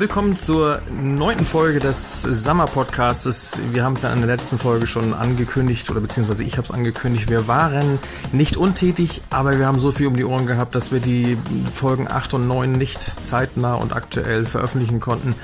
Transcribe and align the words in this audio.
willkommen 0.00 0.34
zur 0.34 0.80
neunten 0.90 1.44
Folge 1.44 1.78
des 1.78 2.22
Summer 2.22 2.64
Podcasts. 2.64 3.60
Wir 3.72 3.84
haben 3.84 3.92
es 3.92 4.02
ja 4.02 4.10
in 4.10 4.20
der 4.20 4.34
letzten 4.34 4.58
Folge 4.58 4.86
schon 4.86 5.12
angekündigt, 5.12 5.90
oder 5.90 6.00
beziehungsweise 6.00 6.42
ich 6.42 6.56
habe 6.56 6.64
es 6.64 6.70
angekündigt. 6.70 7.28
Wir 7.28 7.48
waren 7.48 7.98
nicht 8.32 8.56
untätig, 8.56 9.20
aber 9.28 9.58
wir 9.58 9.66
haben 9.66 9.78
so 9.78 9.92
viel 9.92 10.06
um 10.06 10.16
die 10.16 10.24
Ohren 10.24 10.46
gehabt, 10.46 10.74
dass 10.74 10.90
wir 10.90 11.00
die 11.00 11.36
Folgen 11.70 12.08
8 12.08 12.32
und 12.32 12.48
9 12.48 12.72
nicht 12.72 13.02
zeitnah 13.02 13.74
und 13.74 13.94
aktuell 13.94 14.46
veröffentlichen 14.46 15.00
konnten. 15.00 15.34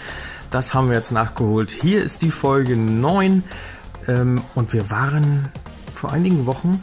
Das 0.51 0.73
haben 0.73 0.89
wir 0.89 0.97
jetzt 0.97 1.13
nachgeholt. 1.13 1.71
Hier 1.71 2.03
ist 2.03 2.23
die 2.23 2.31
Folge 2.31 2.77
9 2.77 3.45
ähm, 4.09 4.41
und 4.55 4.73
wir 4.73 4.91
waren 4.91 5.51
vor 5.93 6.13
einigen 6.13 6.47
Wochen, 6.47 6.83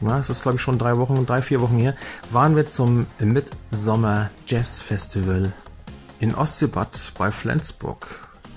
ja, 0.00 0.18
es 0.18 0.28
ist 0.28 0.42
glaube 0.42 0.56
ich 0.56 0.62
schon 0.62 0.76
drei 0.76 0.96
Wochen, 0.96 1.24
drei, 1.24 1.40
vier 1.40 1.60
Wochen 1.60 1.76
her, 1.76 1.94
waren 2.32 2.56
wir 2.56 2.66
zum 2.66 3.06
Midsommer 3.20 4.30
Jazz 4.48 4.80
Festival 4.80 5.52
in 6.20 6.34
Ostseebad 6.34 7.12
bei 7.18 7.30
Flensburg. 7.30 8.06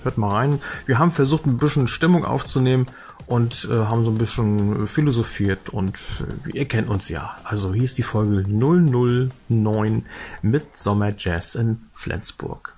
Hört 0.04 0.18
mal 0.18 0.32
rein. 0.32 0.62
Wir 0.86 0.98
haben 1.00 1.12
versucht, 1.12 1.46
ein 1.46 1.58
bisschen 1.58 1.88
Stimmung 1.88 2.24
aufzunehmen 2.26 2.88
und 3.28 3.68
äh, 3.70 3.74
haben 3.74 4.04
so 4.04 4.12
ein 4.12 4.18
bisschen 4.18 4.88
philosophiert 4.88 5.70
und 5.70 6.00
äh, 6.48 6.58
ihr 6.58 6.66
kennt 6.66 6.90
uns 6.90 7.10
ja. 7.10 7.36
Also 7.44 7.74
hier 7.74 7.84
ist 7.84 7.98
die 7.98 8.04
Folge 8.04 8.44
009 8.48 10.06
mit 10.42 10.76
Sommer 10.76 11.14
Jazz 11.18 11.56
in 11.56 11.82
Flensburg. 11.94 12.76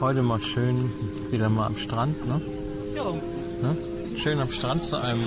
Heute 0.00 0.22
mal 0.22 0.40
schön 0.40 0.90
wieder 1.30 1.48
mal 1.48 1.66
am 1.66 1.76
Strand, 1.76 2.26
ne? 2.26 2.40
Ja. 2.94 3.12
ne? 3.12 3.76
Schön 4.16 4.38
am 4.40 4.50
Strand 4.50 4.84
zu 4.84 4.96
einem. 4.96 5.20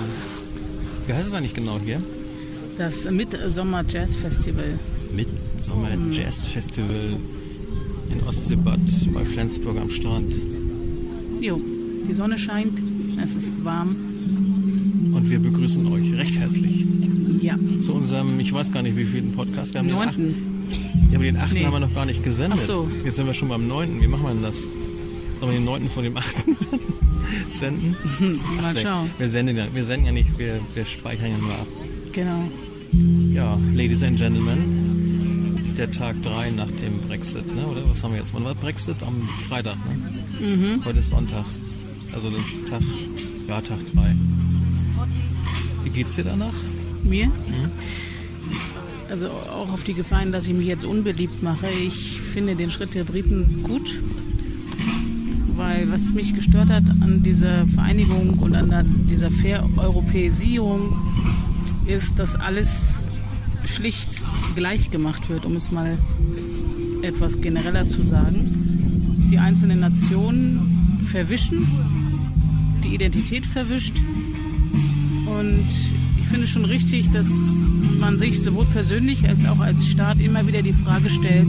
Wie 1.06 1.12
heißt 1.12 1.28
es 1.28 1.34
eigentlich 1.34 1.54
genau 1.54 1.78
hier? 1.78 2.02
Das 2.78 3.04
Midsommer 3.04 3.84
Jazz 3.86 4.14
Festival. 4.14 4.78
Midsommer 5.12 5.90
Jazz 6.10 6.46
Festival 6.46 7.18
in 8.10 8.20
Ostseebad 8.26 8.80
bei 9.12 9.24
Flensburg 9.24 9.78
am 9.78 9.90
Strand. 9.90 10.32
Jo, 11.40 11.60
die 12.08 12.14
Sonne 12.14 12.38
scheint, 12.38 12.80
es 13.22 13.34
ist 13.34 13.54
warm. 13.64 13.96
Und 15.12 15.28
wir 15.30 15.38
begrüßen 15.38 15.86
euch 15.88 16.12
recht 16.14 16.36
herzlich 16.38 16.86
Ja. 17.40 17.56
zu 17.78 17.94
unserem, 17.94 18.38
ich 18.40 18.52
weiß 18.52 18.72
gar 18.72 18.82
nicht, 18.82 18.96
wie 18.96 19.04
vielen 19.06 19.32
Podcast. 19.32 19.74
Wir 19.74 19.80
haben 19.80 19.88
den 19.88 19.96
Neunten. 19.96 20.34
achten. 20.34 21.10
Ja, 21.10 21.16
aber 21.16 21.24
den 21.24 21.36
achten 21.36 21.54
Nee. 21.54 21.64
haben 21.64 21.72
wir 21.72 21.80
noch 21.80 21.94
gar 21.94 22.06
nicht 22.06 22.22
gesendet. 22.22 22.58
Ach 22.62 22.66
so. 22.66 22.88
Jetzt 23.04 23.16
sind 23.16 23.26
wir 23.26 23.34
schon 23.34 23.48
beim 23.48 23.66
neunten. 23.66 24.00
Wie 24.00 24.06
machen 24.06 24.22
wir 24.22 24.30
denn 24.34 24.42
das? 24.42 24.68
Sollen 25.38 25.52
wir 25.52 25.58
den 25.58 25.64
neunten 25.64 25.88
von 25.88 26.04
dem 26.04 26.16
achten 26.16 26.54
senden? 27.52 27.96
Mal 28.60 28.74
Ach, 28.76 28.78
schauen. 28.78 29.10
Wir 29.18 29.28
senden, 29.28 29.56
ja, 29.56 29.66
wir 29.72 29.82
senden 29.84 30.06
ja 30.06 30.12
nicht, 30.12 30.38
wir, 30.38 30.60
wir 30.74 30.84
speichern 30.84 31.30
ja 31.30 31.38
nur 31.38 31.50
ab. 31.52 31.66
Genau. 32.12 32.44
Ja, 33.32 33.58
Ladies 33.74 34.02
and 34.02 34.18
Gentlemen, 34.18 34.58
der 35.80 35.90
Tag 35.90 36.22
3 36.22 36.50
nach 36.50 36.70
dem 36.72 37.00
Brexit, 37.08 37.46
ne? 37.56 37.66
oder? 37.66 37.88
Was 37.88 38.04
haben 38.04 38.12
wir 38.12 38.20
jetzt? 38.20 38.34
Wann 38.34 38.44
war 38.44 38.54
Brexit? 38.54 39.02
Am 39.02 39.26
Freitag, 39.48 39.78
ne? 39.88 40.46
Mhm. 40.46 40.84
Heute 40.84 40.98
ist 40.98 41.08
Sonntag. 41.08 41.46
Also 42.12 42.28
der 42.28 42.40
Tag, 42.68 42.82
ja, 43.48 43.62
Tag 43.62 43.86
3. 43.86 44.14
Wie 45.82 45.88
geht's 45.88 46.16
dir 46.16 46.24
danach? 46.24 46.52
Mir? 47.02 47.28
Mhm. 47.28 47.70
Also 49.08 49.30
auch 49.30 49.72
auf 49.72 49.82
die 49.82 49.94
Gefahren, 49.94 50.32
dass 50.32 50.46
ich 50.46 50.52
mich 50.52 50.66
jetzt 50.66 50.84
unbeliebt 50.84 51.42
mache. 51.42 51.66
Ich 51.82 52.20
finde 52.20 52.56
den 52.56 52.70
Schritt 52.70 52.94
der 52.94 53.04
Briten 53.04 53.62
gut, 53.62 54.00
weil 55.56 55.90
was 55.90 56.12
mich 56.12 56.34
gestört 56.34 56.68
hat 56.68 56.90
an 57.00 57.22
dieser 57.22 57.66
Vereinigung 57.68 58.38
und 58.38 58.54
an 58.54 59.06
dieser 59.08 59.30
Vereuropäisierung 59.30 60.94
ist, 61.86 62.18
dass 62.18 62.36
alles 62.36 62.99
schlicht 63.70 64.24
gleich 64.54 64.90
gemacht 64.90 65.28
wird, 65.28 65.44
um 65.44 65.56
es 65.56 65.70
mal 65.70 65.98
etwas 67.02 67.40
genereller 67.40 67.86
zu 67.86 68.02
sagen. 68.02 69.28
Die 69.30 69.38
einzelnen 69.38 69.80
Nationen 69.80 71.04
verwischen, 71.06 71.66
die 72.84 72.94
Identität 72.94 73.46
verwischt 73.46 73.96
und 75.38 75.66
ich 76.20 76.26
finde 76.28 76.46
schon 76.46 76.64
richtig, 76.64 77.10
dass 77.10 77.28
man 77.98 78.18
sich 78.18 78.42
sowohl 78.42 78.64
persönlich 78.66 79.28
als 79.28 79.46
auch 79.46 79.60
als 79.60 79.86
Staat 79.86 80.20
immer 80.20 80.46
wieder 80.46 80.62
die 80.62 80.72
Frage 80.72 81.10
stellt, 81.10 81.48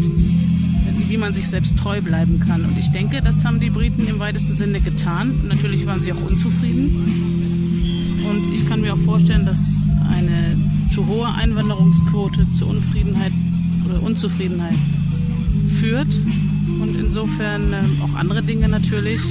wie 1.07 1.17
man 1.17 1.33
sich 1.33 1.47
selbst 1.47 1.77
treu 1.77 2.01
bleiben 2.01 2.39
kann. 2.39 2.63
Und 2.63 2.77
ich 2.77 2.89
denke, 2.89 3.21
das 3.21 3.43
haben 3.45 3.59
die 3.59 3.69
Briten 3.69 4.07
im 4.07 4.19
weitesten 4.19 4.55
Sinne 4.55 4.79
getan. 4.79 5.47
Natürlich 5.47 5.85
waren 5.85 6.01
sie 6.01 6.13
auch 6.13 6.21
unzufrieden. 6.21 8.23
Und 8.29 8.53
ich 8.53 8.67
kann 8.67 8.81
mir 8.81 8.93
auch 8.93 8.99
vorstellen, 8.99 9.45
dass 9.45 9.89
eine 10.09 10.55
zu 10.91 11.07
hohe 11.07 11.33
Einwanderungsquote 11.33 12.51
zu 12.51 12.65
Unfriedenheit 12.65 13.31
oder 13.85 14.03
Unzufriedenheit 14.03 14.75
führt. 15.79 16.13
Und 16.81 16.95
insofern 16.99 17.71
ähm, 17.71 17.97
auch 18.03 18.19
andere 18.19 18.43
Dinge 18.43 18.67
natürlich. 18.67 19.21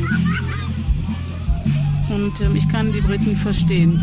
Und 2.09 2.41
ähm, 2.41 2.57
ich 2.57 2.67
kann 2.69 2.91
die 2.93 3.01
Briten 3.01 3.37
verstehen. 3.37 4.01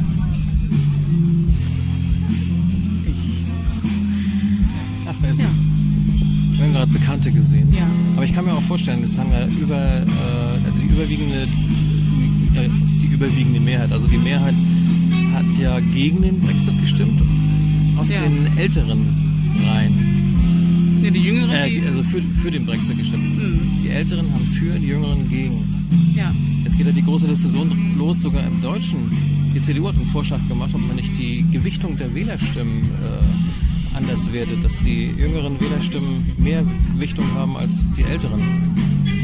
Ach, 5.09 5.15
wer 5.21 5.31
ist 5.31 5.41
Ja. 5.41 5.47
Wir 6.51 6.65
haben 6.65 6.73
gerade 6.73 6.91
Bekannte 6.91 7.31
gesehen. 7.31 7.73
Ja. 7.73 7.87
Aber 8.15 8.25
ich 8.25 8.33
kann 8.35 8.45
mir 8.45 8.53
auch 8.53 8.61
vorstellen, 8.61 9.01
das 9.01 9.17
haben 9.17 9.31
wir 9.31 9.47
über 9.59 9.75
äh, 9.75 10.65
also 10.65 10.77
die 10.79 10.87
überwiegende 10.87 11.47
die 13.01 13.07
überwiegende 13.07 13.59
Mehrheit. 13.59 13.91
Also 13.91 14.07
die 14.07 14.17
Mehrheit 14.17 14.55
hat 15.33 15.45
ja 15.59 15.79
gegen 15.79 16.21
den 16.21 16.39
Brexit 16.39 16.79
gestimmt 16.81 17.21
aus 17.97 18.09
Ja. 18.11 18.21
den 18.21 18.57
älteren 18.57 18.99
Reihen. 19.67 21.01
Ja, 21.03 21.11
die 21.11 21.19
Jüngeren, 21.19 21.49
Äh, 21.51 21.81
also 21.87 22.03
für, 22.03 22.21
für 22.21 22.51
den 22.51 22.65
Brexit 22.65 22.97
gestimmt. 22.97 23.39
Hm. 23.39 23.59
Die 23.83 23.89
Älteren 23.89 24.25
haben 24.33 24.45
für, 24.45 24.77
die 24.79 24.87
Jüngeren 24.87 25.29
gegen. 25.29 25.53
ja, 26.15 26.31
Jetzt 26.63 26.77
geht 26.77 26.87
ja 26.87 26.91
die 26.91 27.03
große 27.03 27.27
Diskussion 27.27 27.71
los, 27.97 28.21
sogar 28.21 28.45
im 28.45 28.61
Deutschen. 28.61 28.99
Die 29.55 29.59
CDU 29.61 29.87
hat 29.87 29.95
einen 29.95 30.05
Vorschlag 30.05 30.39
gemacht, 30.47 30.71
ob 30.73 30.81
man 30.85 30.95
nicht 30.97 31.17
die 31.17 31.45
Gewichtung 31.51 31.95
der 31.95 32.13
Wählerstimmen 32.13 32.83
äh, 33.01 33.95
anders 33.97 34.31
wertet, 34.33 34.63
dass 34.63 34.83
die 34.83 35.11
jüngeren 35.17 35.59
Wählerstimmen 35.59 36.25
mehr 36.37 36.63
Gewichtung 36.95 37.25
haben 37.33 37.55
als 37.57 37.91
die 37.93 38.03
älteren. 38.03 38.39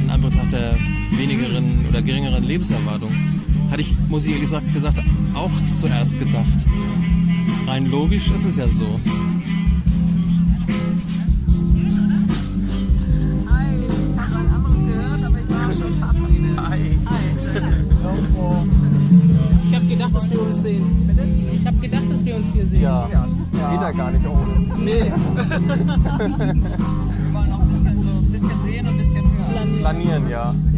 In 0.03 0.09
Anbetracht 0.09 0.51
der 0.53 0.77
wenigeren 1.17 1.85
oder 1.87 2.01
geringeren 2.01 2.43
Lebenserwartung. 2.45 3.11
Hatte 3.69 3.81
ich, 3.81 3.91
muss 4.09 4.23
ich 4.25 4.29
ehrlich 4.33 4.45
gesagt, 4.45 4.73
gesagt, 4.73 5.01
auch 5.35 5.51
zuerst 5.73 6.17
gedacht. 6.19 6.65
Rein 7.67 7.89
logisch 7.89 8.31
ist 8.31 8.45
es 8.45 8.57
ja 8.57 8.67
so. 8.67 8.99
ich 19.69 19.75
habe 19.75 19.85
gedacht, 19.87 20.15
dass 20.15 20.29
wir 20.29 20.41
uns 20.41 20.61
sehen. 20.61 20.83
Ich 21.53 21.65
habe 21.65 21.77
gedacht, 21.77 22.03
dass 22.11 22.25
wir 22.25 22.35
uns 22.35 22.53
hier 22.53 22.67
sehen. 22.67 22.81
Ja, 22.81 23.07
geht 23.07 23.81
ja 23.81 23.91
gar 23.91 24.11
nicht 24.11 24.25
ohne. 24.27 24.67
Nee. 24.77 25.03
Wir 27.23 27.33
wollen 27.33 27.49
noch 27.49 27.61
ein 27.61 27.69
bisschen, 27.69 28.03
so 28.03 28.11
ein 28.11 28.31
bisschen 28.31 28.63
sehen 28.63 28.87
und 28.87 28.93
ein 28.93 28.97
bisschen 28.97 29.23
hören. 29.23 29.77
Flanieren, 29.79 30.29
ja. 30.29 30.53
Ja. 30.53 30.72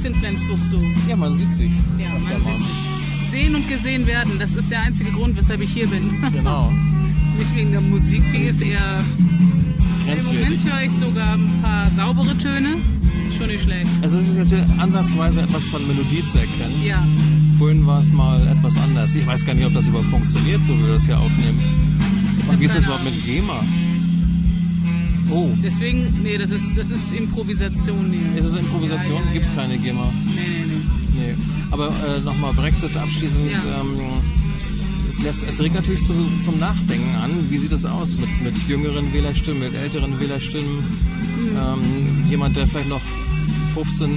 Ist 0.00 0.06
in 0.06 0.14
Flensburg 0.14 0.58
so. 0.64 0.82
Ja, 1.10 1.14
man 1.14 1.34
sieht 1.34 1.52
sich. 1.52 1.70
Ja, 1.98 2.08
man 2.08 2.42
mal. 2.42 2.58
sieht 2.58 3.30
sehen 3.30 3.54
und 3.54 3.68
gesehen 3.68 4.06
werden. 4.06 4.32
Das 4.38 4.54
ist 4.54 4.70
der 4.70 4.80
einzige 4.80 5.10
Grund, 5.10 5.36
weshalb 5.36 5.60
ich 5.60 5.70
hier 5.74 5.86
bin. 5.88 6.10
Genau. 6.32 6.72
Nicht 7.38 7.54
wegen 7.54 7.72
der 7.72 7.82
Musik, 7.82 8.22
die 8.32 8.44
ist 8.44 8.62
eher. 8.62 9.04
Im. 10.10 10.24
Moment 10.24 10.64
höre 10.64 10.84
ich 10.84 10.92
sogar 10.92 11.34
ein 11.34 11.60
paar 11.60 11.90
saubere 11.90 12.34
Töne. 12.38 12.76
Schon 13.36 13.48
nicht 13.48 13.62
schlecht. 13.62 13.90
Also 14.00 14.16
es 14.16 14.28
ist 14.28 14.38
natürlich 14.38 14.64
ansatzweise 14.78 15.42
etwas 15.42 15.64
von 15.64 15.86
Melodie 15.86 16.24
zu 16.24 16.38
erkennen. 16.38 16.82
Ja. 16.82 17.06
Vorhin 17.58 17.86
war 17.86 18.00
es 18.00 18.10
mal 18.10 18.40
etwas 18.48 18.78
anders. 18.78 19.14
Ich 19.14 19.26
weiß 19.26 19.44
gar 19.44 19.54
nicht, 19.54 19.66
ob 19.66 19.74
das 19.74 19.86
überhaupt 19.86 20.08
funktioniert, 20.08 20.64
so 20.64 20.72
wie 20.78 20.82
wir 20.86 20.94
das 20.94 21.04
hier 21.04 21.18
aufnehmen. 21.18 21.60
Und 22.48 22.58
wie 22.58 22.64
ist 22.64 22.74
das 22.74 22.84
überhaupt 22.84 23.04
mit 23.04 23.22
GEMA? 23.22 23.62
Oh, 25.30 25.48
Deswegen, 25.62 26.22
nee, 26.22 26.36
das 26.38 26.50
ist, 26.50 26.76
das 26.76 26.90
ist 26.90 27.12
Improvisation 27.12 28.10
hier. 28.10 28.38
ist 28.38 28.46
es 28.46 28.54
Improvisation? 28.56 29.20
Ja, 29.20 29.26
ja, 29.26 29.32
Gibt 29.32 29.44
es 29.44 29.54
keine 29.54 29.78
GEMA? 29.78 30.12
Nee, 30.26 30.32
nee, 30.34 30.64
nee. 30.66 30.80
Nee. 31.20 31.34
Aber 31.70 31.88
äh, 31.88 32.20
nochmal 32.20 32.52
Brexit 32.54 32.96
abschließend. 32.96 33.52
Ähm, 33.52 33.96
es, 35.08 35.22
lässt, 35.22 35.44
es 35.44 35.60
regt 35.60 35.74
natürlich 35.74 36.02
zu, 36.04 36.14
zum 36.40 36.58
Nachdenken 36.58 37.14
an. 37.16 37.30
Wie 37.48 37.58
sieht 37.58 37.72
es 37.72 37.84
aus 37.84 38.16
mit, 38.16 38.28
mit 38.42 38.56
jüngeren 38.68 39.12
Wählerstimmen, 39.12 39.60
mit 39.60 39.74
älteren 39.74 40.18
Wählerstimmen? 40.20 40.78
Mhm. 41.36 41.56
Ähm, 41.56 42.30
jemand, 42.30 42.56
der 42.56 42.66
vielleicht 42.66 42.88
noch 42.88 43.02
15, 43.74 44.10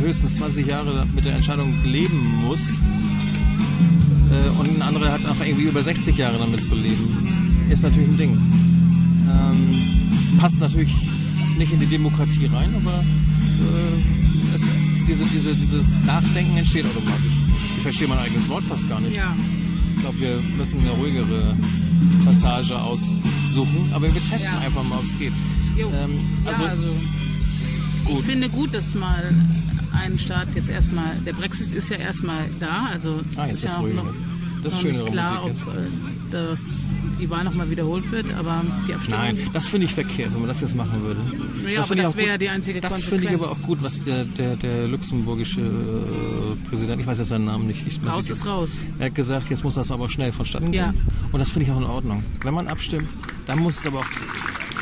höchstens 0.00 0.36
20 0.36 0.66
Jahre 0.66 1.06
mit 1.14 1.24
der 1.24 1.34
Entscheidung 1.34 1.72
leben 1.84 2.40
muss. 2.44 2.80
Äh, 4.30 4.60
und 4.60 4.76
ein 4.76 4.82
anderer 4.82 5.12
hat 5.12 5.24
auch 5.26 5.40
irgendwie 5.40 5.64
über 5.64 5.82
60 5.82 6.16
Jahre 6.16 6.38
damit 6.38 6.64
zu 6.64 6.74
leben. 6.74 7.66
Ist 7.70 7.82
natürlich 7.82 8.08
ein 8.08 8.16
Ding. 8.16 8.30
Ähm, 9.30 9.97
passt 10.36 10.60
natürlich 10.60 10.94
nicht 11.56 11.72
in 11.72 11.80
die 11.80 11.86
Demokratie 11.86 12.46
rein, 12.46 12.74
aber 12.76 12.98
äh, 12.98 14.54
es, 14.54 14.66
diese, 15.06 15.24
diese, 15.26 15.54
dieses 15.54 16.04
Nachdenken 16.04 16.56
entsteht 16.56 16.84
automatisch. 16.86 17.32
Ich 17.76 17.82
verstehe 17.82 18.08
mein 18.08 18.18
eigenes 18.18 18.48
Wort 18.48 18.64
fast 18.64 18.88
gar 18.88 19.00
nicht. 19.00 19.16
Ja. 19.16 19.34
Ich 19.96 20.00
glaube, 20.02 20.20
wir 20.20 20.40
müssen 20.56 20.80
eine 20.80 20.90
ruhigere 20.90 21.56
Passage 22.24 22.78
aus 22.78 23.08
suchen, 23.48 23.90
aber 23.92 24.02
wir 24.12 24.22
testen 24.22 24.52
Ja. 24.54 24.66
einfach 24.66 24.84
mal, 24.84 24.98
ob 24.98 25.04
es 25.04 25.18
geht. 25.18 25.32
Ähm, 25.78 26.18
also, 26.44 26.62
ja, 26.62 26.68
also 26.70 26.86
gut. 28.04 28.18
ich 28.20 28.24
finde 28.24 28.48
gut, 28.48 28.74
dass 28.74 28.94
mal 28.94 29.32
ein 29.92 30.18
Staat 30.18 30.48
jetzt 30.54 30.68
erstmal, 30.70 31.16
der 31.26 31.32
Brexit 31.32 31.72
ist 31.74 31.90
ja 31.90 31.96
erstmal 31.96 32.48
da, 32.60 32.86
also 32.92 33.20
Ah, 33.36 33.46
jetzt 33.46 33.54
ist 33.54 33.64
ja 33.64 33.70
ist 33.70 33.78
auch 33.78 33.88
noch, 33.88 34.04
Das 34.62 34.74
ist 34.74 34.78
noch 34.78 34.84
nicht 34.84 34.96
schönere 34.98 35.10
klar, 35.12 35.40
Musik 35.42 35.56
jetzt. 35.56 35.68
ob 35.68 35.74
äh, 35.74 35.86
dass 36.30 36.90
die 37.18 37.28
Wahl 37.30 37.44
nochmal 37.44 37.68
wiederholt 37.70 38.10
wird, 38.12 38.26
aber 38.38 38.62
die 38.86 38.94
Abstimmung... 38.94 39.20
Nein, 39.20 39.38
das 39.52 39.66
finde 39.66 39.86
ich 39.86 39.94
verkehrt, 39.94 40.32
wenn 40.32 40.40
man 40.40 40.48
das 40.48 40.60
jetzt 40.60 40.74
machen 40.76 41.02
würde. 41.02 41.20
Ja, 41.70 41.78
aber 41.80 41.88
finde 41.88 42.02
ich 42.02 42.08
das 42.08 42.16
wäre 42.16 42.38
die 42.38 42.48
einzige 42.48 42.80
Das 42.80 43.02
finde 43.04 43.26
ich 43.26 43.34
aber 43.34 43.50
auch 43.50 43.60
gut, 43.62 43.82
was 43.82 44.00
der, 44.00 44.24
der, 44.24 44.56
der 44.56 44.88
luxemburgische 44.88 45.60
äh, 45.60 46.68
Präsident, 46.68 47.00
ich 47.00 47.06
weiß 47.06 47.18
jetzt 47.18 47.28
seinen 47.28 47.46
Namen 47.46 47.66
nicht. 47.66 47.86
Ich, 47.86 47.98
Raus 48.06 48.24
ich 48.24 48.30
ist 48.30 48.46
raus. 48.46 48.84
Er 48.98 49.06
hat 49.06 49.14
gesagt, 49.14 49.50
jetzt 49.50 49.64
muss 49.64 49.74
das 49.74 49.90
aber 49.90 50.08
schnell 50.08 50.32
vonstatten 50.32 50.70
gehen. 50.72 50.80
Ja. 50.80 50.94
Und 51.32 51.40
das 51.40 51.50
finde 51.50 51.66
ich 51.66 51.72
auch 51.72 51.78
in 51.78 51.84
Ordnung. 51.86 52.22
Wenn 52.42 52.54
man 52.54 52.68
abstimmt, 52.68 53.08
dann 53.46 53.58
muss 53.58 53.78
es 53.78 53.86
aber 53.86 54.00
auch 54.00 54.06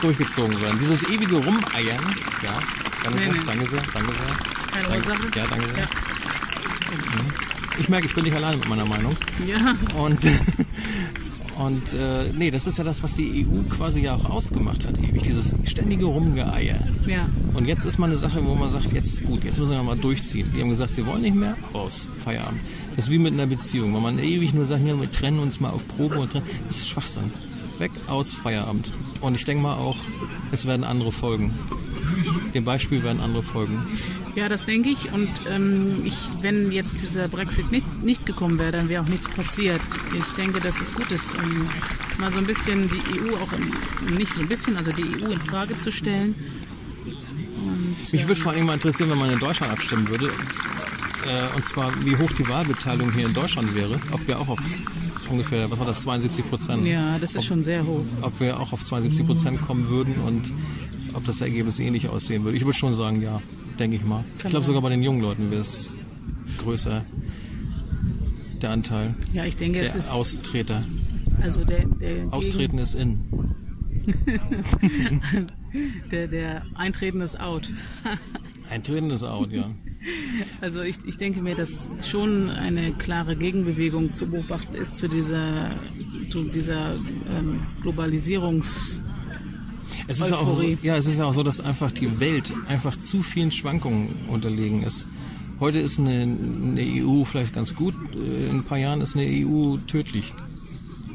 durchgezogen 0.02 0.60
werden. 0.60 0.78
Dieses 0.80 1.04
ewige 1.04 1.36
Rumeiern, 1.36 2.04
ja, 2.42 2.58
danke 3.02 3.18
Nee, 3.18 3.24
sehr, 3.24 3.32
nee. 3.32 3.38
danke 3.46 3.68
sehr, 3.68 3.82
danke 3.94 4.12
sehr. 4.12 4.72
Keine 4.72 4.88
Danke- 4.88 5.08
Ursache? 5.08 5.38
Ja, 5.38 5.44
danke 5.48 5.68
sehr. 5.68 5.78
Ja. 5.78 5.88
Ich 7.78 7.88
merke, 7.88 8.06
ich 8.06 8.14
bin 8.14 8.24
nicht 8.24 8.34
alleine 8.36 8.56
mit 8.56 8.68
meiner 8.68 8.86
Meinung. 8.86 9.16
Ja, 9.46 9.74
Und, 9.98 10.18
und 11.58 11.94
äh, 11.94 12.32
nee, 12.32 12.50
das 12.50 12.66
ist 12.66 12.78
ja 12.78 12.84
das, 12.84 13.02
was 13.02 13.14
die 13.14 13.46
EU 13.46 13.62
quasi 13.68 14.02
ja 14.02 14.14
auch 14.14 14.28
ausgemacht 14.28 14.86
hat, 14.86 14.98
ewig. 14.98 15.22
Dieses 15.22 15.54
ständige 15.64 16.04
Rumgeeier. 16.04 16.78
ja. 17.06 17.28
Und 17.54 17.66
jetzt 17.66 17.86
ist 17.86 17.98
mal 17.98 18.06
eine 18.06 18.16
Sache, 18.16 18.44
wo 18.44 18.54
man 18.54 18.68
sagt, 18.68 18.92
jetzt 18.92 19.24
gut, 19.24 19.44
jetzt 19.44 19.58
müssen 19.58 19.72
wir 19.72 19.82
mal 19.82 19.96
durchziehen. 19.96 20.52
Die 20.54 20.60
haben 20.60 20.68
gesagt, 20.68 20.92
sie 20.92 21.06
wollen 21.06 21.22
nicht 21.22 21.34
mehr, 21.34 21.56
raus, 21.74 22.08
Feierabend. 22.18 22.60
Das 22.94 23.06
ist 23.06 23.10
wie 23.10 23.18
mit 23.18 23.32
einer 23.32 23.46
Beziehung. 23.46 23.94
Wenn 23.94 24.02
man 24.02 24.18
ewig 24.18 24.52
nur 24.54 24.66
sagt, 24.66 24.86
ja, 24.86 24.98
wir 25.00 25.10
trennen 25.10 25.38
uns 25.38 25.60
mal 25.60 25.70
auf 25.70 25.86
Probe 25.88 26.18
und 26.18 26.32
trennen, 26.32 26.46
das 26.66 26.78
ist 26.78 26.88
Schwachsinn. 26.88 27.32
Weg, 27.78 27.92
aus, 28.06 28.32
Feierabend. 28.32 28.92
Und 29.20 29.36
ich 29.36 29.44
denke 29.44 29.62
mal 29.62 29.76
auch, 29.76 29.96
es 30.52 30.66
werden 30.66 30.84
andere 30.84 31.12
folgen. 31.12 31.52
Dem 32.56 32.64
Beispiel 32.64 33.02
werden 33.02 33.20
andere 33.20 33.42
folgen. 33.42 33.86
Ja, 34.34 34.48
das 34.48 34.64
denke 34.64 34.88
ich. 34.88 35.12
Und 35.12 35.28
ähm, 35.46 36.00
ich, 36.06 36.16
wenn 36.40 36.72
jetzt 36.72 37.02
dieser 37.02 37.28
Brexit 37.28 37.70
nicht, 37.70 38.02
nicht 38.02 38.24
gekommen 38.24 38.58
wäre, 38.58 38.72
dann 38.72 38.88
wäre 38.88 39.02
auch 39.02 39.08
nichts 39.08 39.28
passiert. 39.28 39.82
Ich 40.18 40.24
denke, 40.32 40.58
dass 40.60 40.80
es 40.80 40.94
gut 40.94 41.12
ist, 41.12 41.34
um 41.36 41.68
mal 42.18 42.32
so 42.32 42.38
ein 42.38 42.46
bisschen 42.46 42.88
die 42.88 43.20
EU 43.20 43.36
auch 43.36 43.52
in, 43.52 44.16
nicht 44.16 44.32
so 44.32 44.40
ein 44.40 44.48
bisschen, 44.48 44.74
also 44.78 44.90
die 44.90 45.02
EU 45.02 45.32
in 45.32 45.40
Frage 45.42 45.76
zu 45.76 45.92
stellen. 45.92 46.34
Und, 47.04 48.10
Mich 48.10 48.22
äh, 48.22 48.26
würde 48.26 48.40
vor 48.40 48.52
allem 48.52 48.64
mal 48.64 48.72
interessieren, 48.72 49.10
wenn 49.10 49.18
man 49.18 49.30
in 49.30 49.38
Deutschland 49.38 49.70
abstimmen 49.70 50.08
würde. 50.08 50.28
Äh, 50.28 51.54
und 51.54 51.66
zwar, 51.66 51.92
wie 52.06 52.16
hoch 52.16 52.32
die 52.32 52.48
Wahlbeteiligung 52.48 53.12
hier 53.12 53.26
in 53.26 53.34
Deutschland 53.34 53.74
wäre. 53.74 54.00
Ob 54.12 54.26
wir 54.26 54.40
auch 54.40 54.48
auf 54.48 54.60
ungefähr, 55.28 55.70
was 55.70 55.78
war 55.78 55.84
das, 55.84 56.00
72 56.00 56.48
Prozent? 56.48 56.86
ja, 56.86 57.18
das 57.18 57.34
ist 57.34 57.44
schon 57.44 57.62
sehr 57.62 57.84
hoch. 57.84 58.04
ob 58.22 58.40
wir 58.40 58.58
auch 58.58 58.72
auf 58.72 58.82
72 58.82 59.26
Prozent 59.26 59.60
kommen 59.60 59.88
würden 59.88 60.14
und 60.24 60.52
ob 61.16 61.24
das 61.24 61.40
Ergebnis 61.40 61.80
ähnlich 61.80 62.08
aussehen 62.08 62.44
würde. 62.44 62.56
Ich 62.56 62.64
würde 62.64 62.76
schon 62.76 62.92
sagen, 62.92 63.22
ja, 63.22 63.40
denke 63.78 63.96
ich 63.96 64.04
mal. 64.04 64.24
Ich 64.36 64.40
glaube 64.40 64.56
sein. 64.58 64.62
sogar 64.64 64.82
bei 64.82 64.90
den 64.90 65.02
jungen 65.02 65.20
Leuten 65.20 65.50
wäre 65.50 65.62
es 65.62 65.96
größer, 66.58 67.04
der 68.62 68.70
Anteil 68.70 69.14
Ja, 69.32 69.44
ich 69.44 69.56
denke, 69.56 69.80
es 69.80 69.92
der 69.92 70.00
ist 70.00 70.10
Austreter. 70.10 70.84
also 71.42 71.64
der, 71.64 71.86
der, 71.86 72.32
Austreten 72.32 72.78
ist 72.78 72.94
in. 72.94 73.24
Der, 76.10 76.26
der 76.26 76.62
Eintreten 76.74 77.20
ist 77.20 77.38
out. 77.38 77.70
Eintreten 78.70 79.10
ist 79.10 79.24
out, 79.24 79.52
ja. 79.52 79.70
Also 80.60 80.80
ich, 80.80 80.96
ich 81.04 81.18
denke 81.18 81.42
mir, 81.42 81.54
dass 81.54 81.88
schon 82.06 82.48
eine 82.48 82.92
klare 82.92 83.36
Gegenbewegung 83.36 84.14
zu 84.14 84.28
beobachten 84.28 84.74
ist 84.74 84.96
zu 84.96 85.08
dieser, 85.08 85.52
zu 86.30 86.44
dieser 86.44 86.94
ähm, 86.94 87.58
Globalisierungs... 87.82 89.02
Es 90.08 90.20
ist, 90.20 90.32
auch 90.32 90.50
so, 90.50 90.62
ja, 90.82 90.96
es 90.96 91.06
ist 91.06 91.20
auch 91.20 91.34
so, 91.34 91.42
dass 91.42 91.60
einfach 91.60 91.90
die 91.90 92.20
Welt 92.20 92.52
einfach 92.68 92.96
zu 92.96 93.22
vielen 93.22 93.50
Schwankungen 93.50 94.10
unterlegen 94.28 94.82
ist. 94.82 95.06
Heute 95.58 95.80
ist 95.80 95.98
eine, 95.98 96.22
eine 96.22 96.80
EU 96.80 97.24
vielleicht 97.24 97.54
ganz 97.54 97.74
gut, 97.74 97.94
äh, 98.14 98.48
in 98.48 98.58
ein 98.58 98.64
paar 98.64 98.78
Jahren 98.78 99.00
ist 99.00 99.16
eine 99.16 99.26
EU 99.26 99.78
tödlich. 99.86 100.34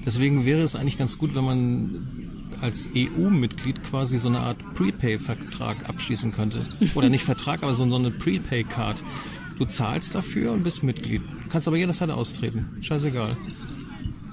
Deswegen 0.05 0.45
wäre 0.45 0.61
es 0.61 0.75
eigentlich 0.75 0.97
ganz 0.97 1.17
gut, 1.17 1.35
wenn 1.35 1.45
man 1.45 2.07
als 2.59 2.89
EU-Mitglied 2.95 3.83
quasi 3.83 4.17
so 4.17 4.29
eine 4.29 4.39
Art 4.39 4.57
Prepay-Vertrag 4.75 5.87
abschließen 5.87 6.31
könnte. 6.31 6.65
Oder 6.95 7.09
nicht 7.09 7.23
Vertrag, 7.23 7.63
aber 7.63 7.73
so 7.73 7.89
so 7.89 7.95
eine 7.95 8.11
Prepay-Card. 8.11 9.03
Du 9.57 9.65
zahlst 9.65 10.15
dafür 10.15 10.51
und 10.51 10.63
bist 10.63 10.83
Mitglied. 10.83 11.21
Kannst 11.49 11.67
aber 11.67 11.77
jederzeit 11.77 12.09
austreten. 12.09 12.69
Scheißegal. 12.81 13.37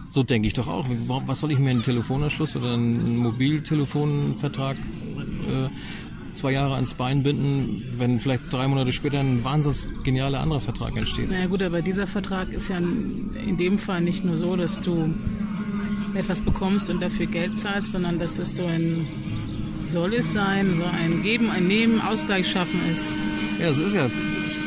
So 0.09 0.23
denke 0.23 0.49
ich 0.49 0.55
doch 0.55 0.69
auch. 0.69 0.87
Was 1.27 1.41
soll 1.41 1.53
ich 1.53 1.59
mir 1.59 1.71
einen 1.71 1.83
Telefonanschluss 1.83 2.57
oder 2.57 2.75
einen 2.75 3.19
Mobiltelefonvertrag 3.19 4.77
äh, 4.77 6.33
zwei 6.33 6.53
Jahre 6.53 6.75
ans 6.77 6.95
Bein 6.95 7.23
binden, 7.23 7.83
wenn 7.99 8.19
vielleicht 8.19 8.53
drei 8.53 8.69
Monate 8.69 8.93
später 8.93 9.21
ein 9.21 9.45
wahnsinnig 9.45 10.03
genialer 10.05 10.41
anderer 10.41 10.61
Vertrag 10.61 10.97
entsteht? 10.97 11.31
Naja 11.31 11.47
gut, 11.47 11.63
aber 11.63 11.83
dieser 11.83 12.07
Vertrag 12.07 12.51
ist 12.53 12.69
ja 12.69 12.79
in 12.79 13.31
in 13.47 13.57
dem 13.57 13.79
Fall 13.79 14.01
nicht 14.01 14.25
nur 14.25 14.37
so, 14.37 14.57
dass 14.57 14.81
du 14.81 15.13
etwas 16.15 16.41
bekommst 16.41 16.91
und 16.91 17.03
dafür 17.03 17.27
Geld 17.27 17.59
zahlst, 17.59 17.93
sondern 17.93 18.19
dass 18.19 18.39
es 18.39 18.57
so 18.57 18.65
ein 18.65 19.07
soll 19.89 20.15
es 20.15 20.35
sein, 20.35 20.75
so 20.77 20.85
ein 20.85 21.23
Geben, 21.23 21.51
ein 21.51 21.67
Nehmen, 21.67 22.01
Ausgleich 22.01 22.47
schaffen 22.47 22.79
ist. 22.93 23.15
Ja, 23.59 23.69
es 23.69 23.79
ist 23.79 23.95
ja 23.95 24.11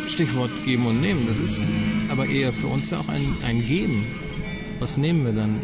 Stichwort 0.08 0.50
geben 0.66 0.88
und 0.88 1.00
nehmen. 1.00 1.26
Das 1.28 1.40
ist 1.40 1.72
aber 2.10 2.26
eher 2.26 2.52
für 2.52 2.68
uns 2.68 2.90
ja 2.90 3.00
auch 3.00 3.08
ein, 3.08 3.38
ein 3.46 3.64
Geben. 3.64 4.08
Was 4.82 4.98
nehmen 4.98 5.24
wir 5.24 5.34
dann? 5.34 5.62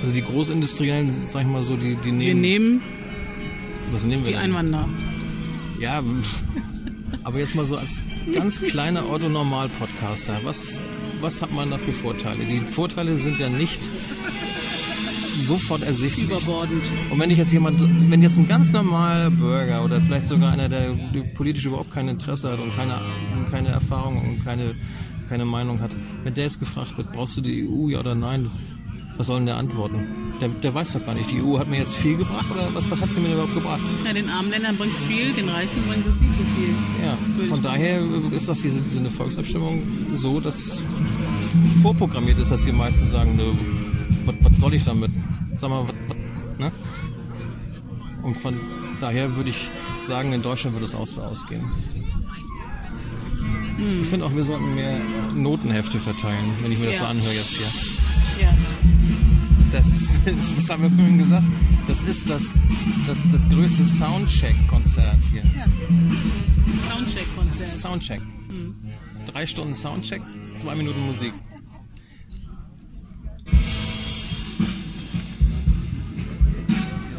Also 0.00 0.14
die 0.14 0.22
Großindustriellen, 0.22 1.10
sag 1.10 1.42
ich 1.42 1.48
mal 1.48 1.64
so, 1.64 1.76
die, 1.76 1.96
die 1.96 2.16
Wir 2.20 2.34
nehmen. 2.34 2.40
nehmen 2.40 2.82
was 3.90 4.04
nehmen 4.04 4.22
wir 4.24 4.26
die 4.28 4.32
denn? 4.32 4.42
Einwanderer. 4.42 4.88
Ja, 5.80 6.04
aber 7.24 7.38
jetzt 7.40 7.56
mal 7.56 7.64
so 7.64 7.76
als 7.76 8.04
ganz 8.32 8.62
kleiner 8.62 9.10
Otto-Normal-Podcaster, 9.10 10.38
was, 10.44 10.84
was 11.20 11.42
hat 11.42 11.52
man 11.52 11.70
da 11.72 11.78
für 11.78 11.90
Vorteile? 11.90 12.44
Die 12.44 12.58
Vorteile 12.58 13.16
sind 13.16 13.40
ja 13.40 13.48
nicht 13.48 13.90
sofort 15.36 15.82
ersichtlich. 15.82 16.26
Überbordend. 16.26 16.84
Und 17.10 17.18
wenn 17.18 17.30
ich 17.32 17.38
jetzt 17.38 17.52
jemand, 17.52 17.80
wenn 18.08 18.22
jetzt 18.22 18.38
ein 18.38 18.46
ganz 18.46 18.70
normaler 18.70 19.30
Bürger 19.30 19.84
oder 19.84 20.00
vielleicht 20.00 20.28
sogar 20.28 20.52
einer, 20.52 20.68
der 20.68 20.94
politisch 21.34 21.66
überhaupt 21.66 21.90
kein 21.92 22.06
Interesse 22.06 22.52
hat 22.52 22.60
und 22.60 22.74
keine, 22.76 22.94
und 23.36 23.50
keine 23.50 23.68
Erfahrung 23.70 24.24
und 24.24 24.44
keine, 24.44 24.76
keine 25.28 25.44
Meinung 25.44 25.80
hat, 25.80 25.96
wenn 26.22 26.34
der 26.34 26.44
jetzt 26.44 26.60
gefragt 26.60 26.96
wird, 26.96 27.12
brauchst 27.12 27.36
du 27.36 27.40
die 27.40 27.68
EU, 27.68 27.88
ja 27.88 28.00
oder 28.00 28.14
nein, 28.14 28.50
was 29.16 29.28
soll 29.28 29.38
denn 29.38 29.46
der 29.46 29.56
antworten? 29.56 30.34
Der, 30.40 30.48
der 30.48 30.74
weiß 30.74 30.94
doch 30.94 31.06
gar 31.06 31.14
nicht, 31.14 31.30
die 31.30 31.40
EU 31.40 31.58
hat 31.58 31.68
mir 31.68 31.78
jetzt 31.78 31.94
viel 31.94 32.16
gebracht 32.16 32.50
oder 32.50 32.68
was, 32.74 32.90
was 32.90 33.00
hat 33.00 33.10
sie 33.10 33.20
mir 33.20 33.32
überhaupt 33.32 33.54
gebracht? 33.54 33.80
Ja, 34.04 34.12
den 34.12 34.28
armen 34.28 34.50
Ländern 34.50 34.76
bringt 34.76 34.94
es 34.94 35.04
viel, 35.04 35.32
den 35.32 35.48
Reichen 35.48 35.82
bringt 35.86 36.06
es 36.06 36.20
nicht 36.20 36.32
so 36.32 36.42
viel. 36.56 36.74
Ja, 37.04 37.46
von 37.48 37.62
daher 37.62 38.02
ist 38.32 38.48
doch 38.48 38.56
diese, 38.56 38.80
diese 38.82 39.10
Volksabstimmung 39.10 39.82
so, 40.12 40.40
dass 40.40 40.80
vorprogrammiert 41.82 42.38
ist, 42.38 42.50
dass 42.50 42.64
die 42.64 42.72
meisten 42.72 43.06
sagen, 43.06 43.36
ne, 43.36 43.44
was, 44.24 44.58
soll 44.58 44.74
ich 44.74 44.84
damit? 44.84 45.10
Sag 45.54 45.70
mal, 45.70 45.82
was, 45.82 45.94
was, 46.08 46.58
ne? 46.58 46.72
Und 48.22 48.36
von 48.36 48.58
daher 49.00 49.36
würde 49.36 49.50
ich 49.50 49.70
sagen, 50.00 50.32
in 50.32 50.42
Deutschland 50.42 50.74
würde 50.74 50.86
es 50.86 50.94
auch 50.94 51.06
so 51.06 51.22
ausgehen. 51.22 51.62
Hm. 53.76 54.00
Ich 54.02 54.06
finde 54.08 54.26
auch, 54.26 54.34
wir 54.34 54.44
sollten 54.44 54.74
mehr 54.74 54.98
Notenhefte 55.34 55.98
verteilen, 55.98 56.50
wenn 56.62 56.72
ich 56.72 56.78
mir 56.78 56.86
das 56.86 56.94
Ja. 56.96 57.00
so 57.00 57.06
anhöre 57.06 57.32
jetzt 57.34 57.50
hier. 57.56 58.46
Ja. 58.46 58.54
Das 59.72 60.20
was 60.56 60.70
haben 60.70 60.82
wir 60.82 60.90
vorhin 60.90 61.18
gesagt? 61.18 61.46
Das 61.86 62.04
ist 62.04 62.30
das, 62.30 62.56
das, 63.06 63.24
das 63.30 63.48
größte 63.48 63.84
Soundcheck-Konzert 63.84 65.18
hier. 65.32 65.42
ja. 65.42 65.66
Soundcheck-Konzert. 66.94 67.76
Soundcheck. 67.76 68.20
Hm. 68.48 68.74
Drei 69.26 69.44
Stunden 69.46 69.74
Soundcheck, 69.74 70.22
zwei 70.56 70.74
Minuten 70.76 71.00
Musik. 71.06 71.32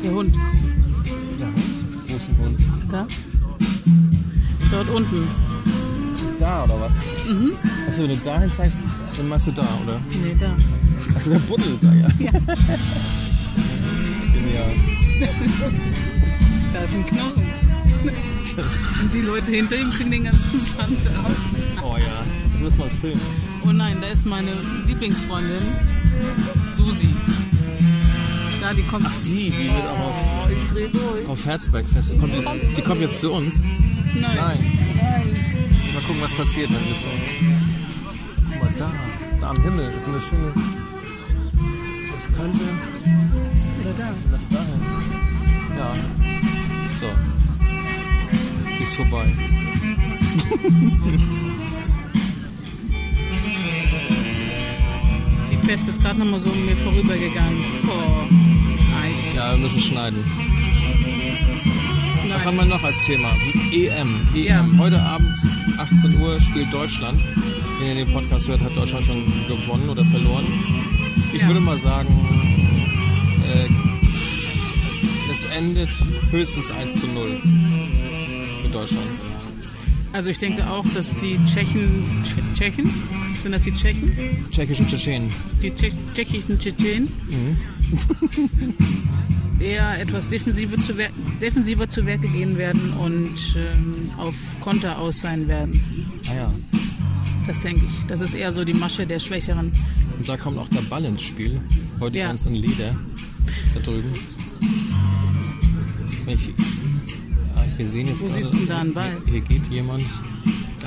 Der 0.03 0.11
Hund. 0.11 0.35
Der 1.39 1.47
Hund? 1.47 2.07
Wo 2.07 2.15
ist 2.15 2.29
Hund? 2.39 2.59
Da? 2.89 3.07
Dort 4.71 4.89
unten. 4.89 5.27
Da 6.45 6.63
oder 6.63 6.79
was? 6.79 6.91
Mhm. 7.27 7.53
Achso, 7.87 8.03
wenn 8.03 8.09
du 8.09 8.17
dahin 8.17 8.51
zeigst, 8.51 8.77
dann 9.17 9.27
meinst 9.27 9.47
du 9.47 9.51
da, 9.51 9.67
oder? 9.83 9.99
Nee, 10.11 10.35
da. 10.39 10.55
Achso, 11.15 11.31
der 11.31 11.39
Buddel 11.39 11.75
da, 11.81 11.91
ja. 11.91 12.07
Ja. 12.19 12.31
Genial. 14.31 14.73
Da 16.71 16.81
ist 16.83 16.93
ein 16.93 17.05
Knochen. 17.07 17.47
Und 19.01 19.11
die 19.11 19.21
Leute 19.21 19.53
hinter 19.53 19.75
ihm 19.75 19.89
kriegen 19.89 20.11
den 20.11 20.25
ganzen 20.25 20.61
Sand 20.61 21.07
ab. 21.17 21.31
oh 21.83 21.97
ja, 21.97 22.23
das 22.51 22.61
müssen 22.61 22.77
wir 22.77 22.85
filmen. 22.85 23.21
Oh 23.67 23.71
nein, 23.71 23.97
da 23.99 24.07
ist 24.09 24.27
meine 24.27 24.51
Lieblingsfreundin, 24.85 25.63
Susi. 26.73 27.09
Da, 28.61 28.71
die 28.71 28.83
kommt. 28.83 29.07
Ach, 29.09 29.17
die, 29.23 29.49
die 29.49 29.63
wird 29.63 29.87
auch 29.87 29.99
auf, 31.25 31.29
auf 31.29 31.45
Herzberg 31.45 31.85
fest. 31.89 32.13
Kommt, 32.19 32.33
die 32.77 32.81
kommt 32.83 33.01
jetzt 33.01 33.19
zu 33.19 33.31
uns. 33.31 33.63
Nein. 34.13 34.35
Nein. 34.35 35.44
Mal 35.95 36.01
gucken, 36.01 36.21
was 36.21 36.33
passiert, 36.33 36.69
wenn 36.69 36.85
wir 36.85 36.95
so. 36.95 37.07
Guck 38.51 38.63
mal, 38.63 38.73
da, 38.77 38.91
da 39.39 39.49
am 39.51 39.61
Himmel 39.63 39.89
ist 39.95 40.07
eine 40.09 40.19
schöne. 40.19 40.53
Das 42.11 42.25
könnte. 42.33 42.65
Oder 43.79 43.93
da. 43.97 44.13
Das 44.29 44.41
dahin. 44.49 44.81
So. 46.99 47.07
Sie 48.77 48.83
ist 48.83 48.95
vorbei. 48.95 49.31
Die 55.49 55.67
Pest 55.67 55.87
ist 55.87 56.01
gerade 56.01 56.19
noch 56.19 56.25
mal 56.25 56.39
so 56.39 56.49
mir 56.49 56.75
vorübergegangen. 56.75 57.63
Oh, 57.87 58.27
Eis. 59.01 59.23
Ja, 59.33 59.51
wir 59.51 59.59
müssen 59.59 59.81
schneiden. 59.81 60.25
Was 62.45 62.51
haben 62.51 62.57
wir 62.59 62.65
noch 62.75 62.83
als 62.83 63.01
Thema? 63.01 63.31
EM. 63.71 64.19
EM. 64.35 64.43
Ja. 64.43 64.67
Heute 64.77 65.01
Abend, 65.01 65.35
18 65.79 66.19
Uhr, 66.21 66.39
spielt 66.39 66.71
Deutschland. 66.71 67.19
Wenn 67.79 67.87
ihr 67.97 68.05
den 68.05 68.13
Podcast 68.13 68.47
hört, 68.47 68.61
hat 68.61 68.77
Deutschland 68.77 69.03
schon 69.03 69.23
gewonnen 69.47 69.89
oder 69.89 70.05
verloren. 70.05 70.45
Ich 71.33 71.41
Ja. 71.41 71.47
würde 71.47 71.59
mal 71.59 71.75
sagen, 71.75 72.07
äh, 73.51 73.67
es 75.31 75.45
endet 75.57 75.89
höchstens 76.29 76.69
1 76.69 76.99
zu 76.99 77.07
0 77.07 77.41
für 78.61 78.69
Deutschland. 78.69 79.07
Also 80.13 80.29
ich 80.29 80.37
denke 80.37 80.69
auch, 80.69 80.85
dass 80.93 81.15
die 81.15 81.39
Tschechen, 81.45 82.03
Tsche- 82.23 82.53
Tschechen, 82.55 82.91
sind 83.41 83.53
das 83.53 83.63
die 83.63 83.73
Tschechen? 83.73 84.11
Tschechischen 84.51 84.87
Tschetschenen. 84.87 85.31
Die 85.63 85.73
Tschech 85.73 85.95
tschechischen 86.13 86.59
Tschetschenen 86.59 87.07
eher 89.59 89.99
etwas 90.01 90.27
defensiver 90.27 90.77
zu, 90.77 90.97
wer 90.97 91.09
defensiver 91.41 91.87
zu 91.89 92.05
Werke 92.05 92.27
gehen 92.27 92.57
werden 92.57 92.93
und 92.93 93.55
ähm, 93.55 94.09
auf 94.17 94.35
Konter 94.61 94.97
aus 94.99 95.21
sein 95.21 95.47
werden. 95.47 95.81
Ah 96.29 96.35
ja. 96.35 96.53
Das 97.47 97.59
denke 97.59 97.85
ich. 97.85 98.05
Das 98.07 98.21
ist 98.21 98.33
eher 98.33 98.51
so 98.51 98.63
die 98.63 98.73
Masche 98.73 99.05
der 99.05 99.19
Schwächeren. 99.19 99.71
Und 100.17 100.27
da 100.27 100.35
kommt 100.37 100.57
auch 100.57 100.67
der 100.69 100.81
Ball 100.81 101.05
ins 101.05 101.21
Spiel. 101.21 101.59
Heute 101.99 102.17
Ja. 102.19 102.27
ganz 102.27 102.45
in 102.45 102.55
Leder. 102.55 102.95
Da 103.75 103.79
drüben. 103.81 104.11
Ich, 106.27 106.49
ah, 107.55 107.63
wir 107.77 107.87
sehen 107.87 108.07
jetzt 108.07 108.21
Wo 108.21 108.27
gerade. 108.27 108.41
siehst 108.43 108.53
du 108.53 108.65
da 108.65 108.79
einen 108.79 108.93
Ball? 108.93 109.11
Hier, 109.25 109.33
hier 109.33 109.41
geht 109.41 109.67
jemand 109.67 110.05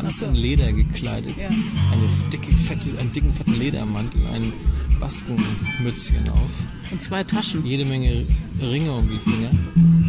ganz 0.03 0.19
so. 0.19 0.27
in 0.27 0.35
Leder 0.35 0.73
gekleidet. 0.73 1.35
Ja. 1.39 1.49
Eine 1.49 2.09
dicke, 2.33 2.53
fette, 2.53 2.91
einen 2.99 3.13
dicken, 3.13 3.33
fetten 3.33 3.59
Ledermantel, 3.59 4.27
ein 4.29 4.53
Baskenmützchen 5.01 6.29
auf. 6.31 6.51
Und 6.91 7.01
zwei 7.03 7.23
Taschen, 7.25 7.65
Jede 7.67 7.85
Menge 7.85 8.27
Ringe 8.61 8.93
um 8.93 9.09
die 9.09 9.19
Finger. 9.19 9.51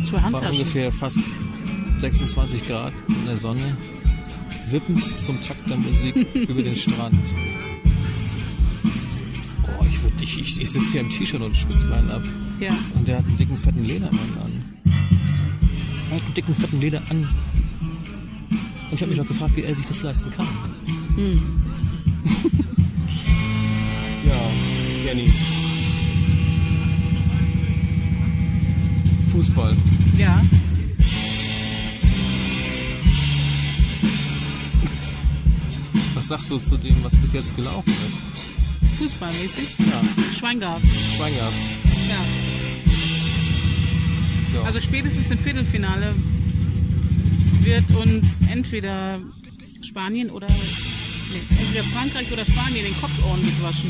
zwei 0.03 0.13
War 0.17 0.23
Handtaschen. 0.23 0.51
ungefähr 0.53 0.91
fast 0.91 1.19
26 1.99 2.67
Grad 2.67 2.93
in 3.07 3.25
der 3.25 3.37
Sonne. 3.37 3.77
Wippend 4.71 5.01
zum 5.19 5.41
Takt 5.41 5.69
der 5.69 5.77
Musik 5.77 6.15
über 6.33 6.61
den 6.61 6.75
Strand. 6.75 7.15
Oh, 9.79 9.85
ich, 9.89 9.97
würd- 9.97 10.21
ich, 10.21 10.39
ich, 10.39 10.61
ich 10.61 10.69
sitze 10.71 10.91
hier 10.91 11.01
im 11.01 11.09
T-Shirt 11.09 11.41
und 11.41 11.55
schwitze 11.55 11.85
meinen 11.85 12.09
ab. 12.11 12.23
Ja. 12.59 12.71
Und 12.95 13.07
der 13.07 13.17
hat 13.17 13.25
einen 13.25 13.37
dicken, 13.37 13.57
fetten 13.57 13.85
Ledermann 13.85 14.19
an. 14.43 14.51
Er 16.11 16.15
hat 16.17 16.23
einen 16.25 16.33
dicken, 16.35 16.55
fetten 16.55 16.79
Leder 16.81 17.01
an. 17.09 17.27
Und 18.89 18.95
ich 18.95 19.01
habe 19.01 19.11
mich 19.11 19.21
auch 19.21 19.27
gefragt, 19.27 19.55
wie 19.55 19.61
er 19.61 19.75
sich 19.75 19.85
das 19.85 20.01
leisten 20.01 20.31
kann. 20.31 20.47
Hm. 21.15 21.41
Tja, 24.19 24.33
Jenny. 25.05 25.31
Fußball. 29.31 29.77
Ja. 30.17 30.41
Was 36.15 36.27
sagst 36.27 36.49
du 36.51 36.57
zu 36.57 36.77
dem, 36.77 36.95
was 37.03 37.15
bis 37.15 37.33
jetzt 37.33 37.55
gelaufen 37.55 37.93
ist? 38.07 38.97
Fußballmäßig. 38.97 39.69
Ja, 39.79 40.01
Schwein 40.37 40.59
gehabt. 40.59 40.85
Schwein 41.15 41.33
gehabt. 41.33 41.53
Ja. 42.09 42.19
Ja. 44.55 44.63
Also 44.65 44.79
spätestens 44.79 45.29
im 45.31 45.37
Viertelfinale 45.37 46.15
wird 47.63 47.89
uns 47.91 48.41
entweder 48.49 49.19
Spanien 49.81 50.29
oder 50.29 50.47
nee, 50.47 51.41
entweder 51.59 51.83
Frankreich 51.85 52.31
oder 52.31 52.45
Spanien 52.45 52.85
den 52.85 52.99
Kopf 52.99 53.23
ordentlich 53.25 53.61
waschen. 53.61 53.89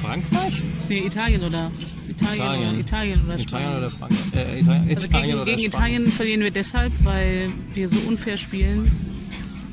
Frankreich? 0.00 0.62
Nee, 0.88 1.06
Italien 1.06 1.42
oder 1.42 1.70
Italien, 2.08 2.34
Italien. 2.34 2.68
oder 2.68 2.78
Italien 2.80 3.20
oder 3.24 3.38
Italien 3.38 3.48
Spanien. 3.48 3.78
oder 3.78 3.90
Frankreich? 3.90 4.34
Äh, 4.34 4.60
Italien, 4.60 4.88
also 4.88 5.06
Italien 5.06 5.26
gegen, 5.26 5.34
oder 5.34 5.44
gegen 5.44 5.58
Spanien? 5.58 5.66
Italien 5.66 6.12
verlieren 6.12 6.40
wir 6.40 6.50
deshalb, 6.50 6.92
weil 7.04 7.50
wir 7.74 7.88
so 7.88 7.96
unfair 8.08 8.36
spielen. 8.36 8.90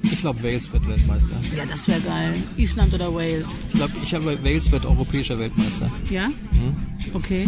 Ich 0.04 0.20
glaube, 0.20 0.42
Wales 0.44 0.72
wird 0.72 0.88
Weltmeister. 0.88 1.36
Ja, 1.56 1.66
das 1.66 1.88
wäre 1.88 2.00
geil. 2.02 2.36
Island 2.58 2.94
oder 2.94 3.14
Wales. 3.14 3.64
Ich 3.70 3.76
glaube, 3.76 3.94
ich 4.04 4.14
habe 4.14 4.44
Wales 4.44 4.72
wird 4.72 4.86
europäischer 4.86 5.38
Weltmeister. 5.38 5.92
Ja? 6.10 6.28
Mhm. 6.28 6.76
Okay. 7.14 7.48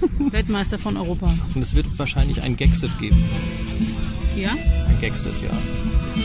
Weltmeister 0.30 0.78
von 0.78 0.96
Europa. 0.96 1.32
Und 1.54 1.62
es 1.62 1.74
wird 1.74 1.86
wahrscheinlich 1.98 2.42
ein 2.42 2.56
Gexit 2.56 2.98
geben. 2.98 3.16
Ja? 4.36 4.50
Ein 4.52 5.00
Gexit, 5.00 5.32
ja. 5.42 5.50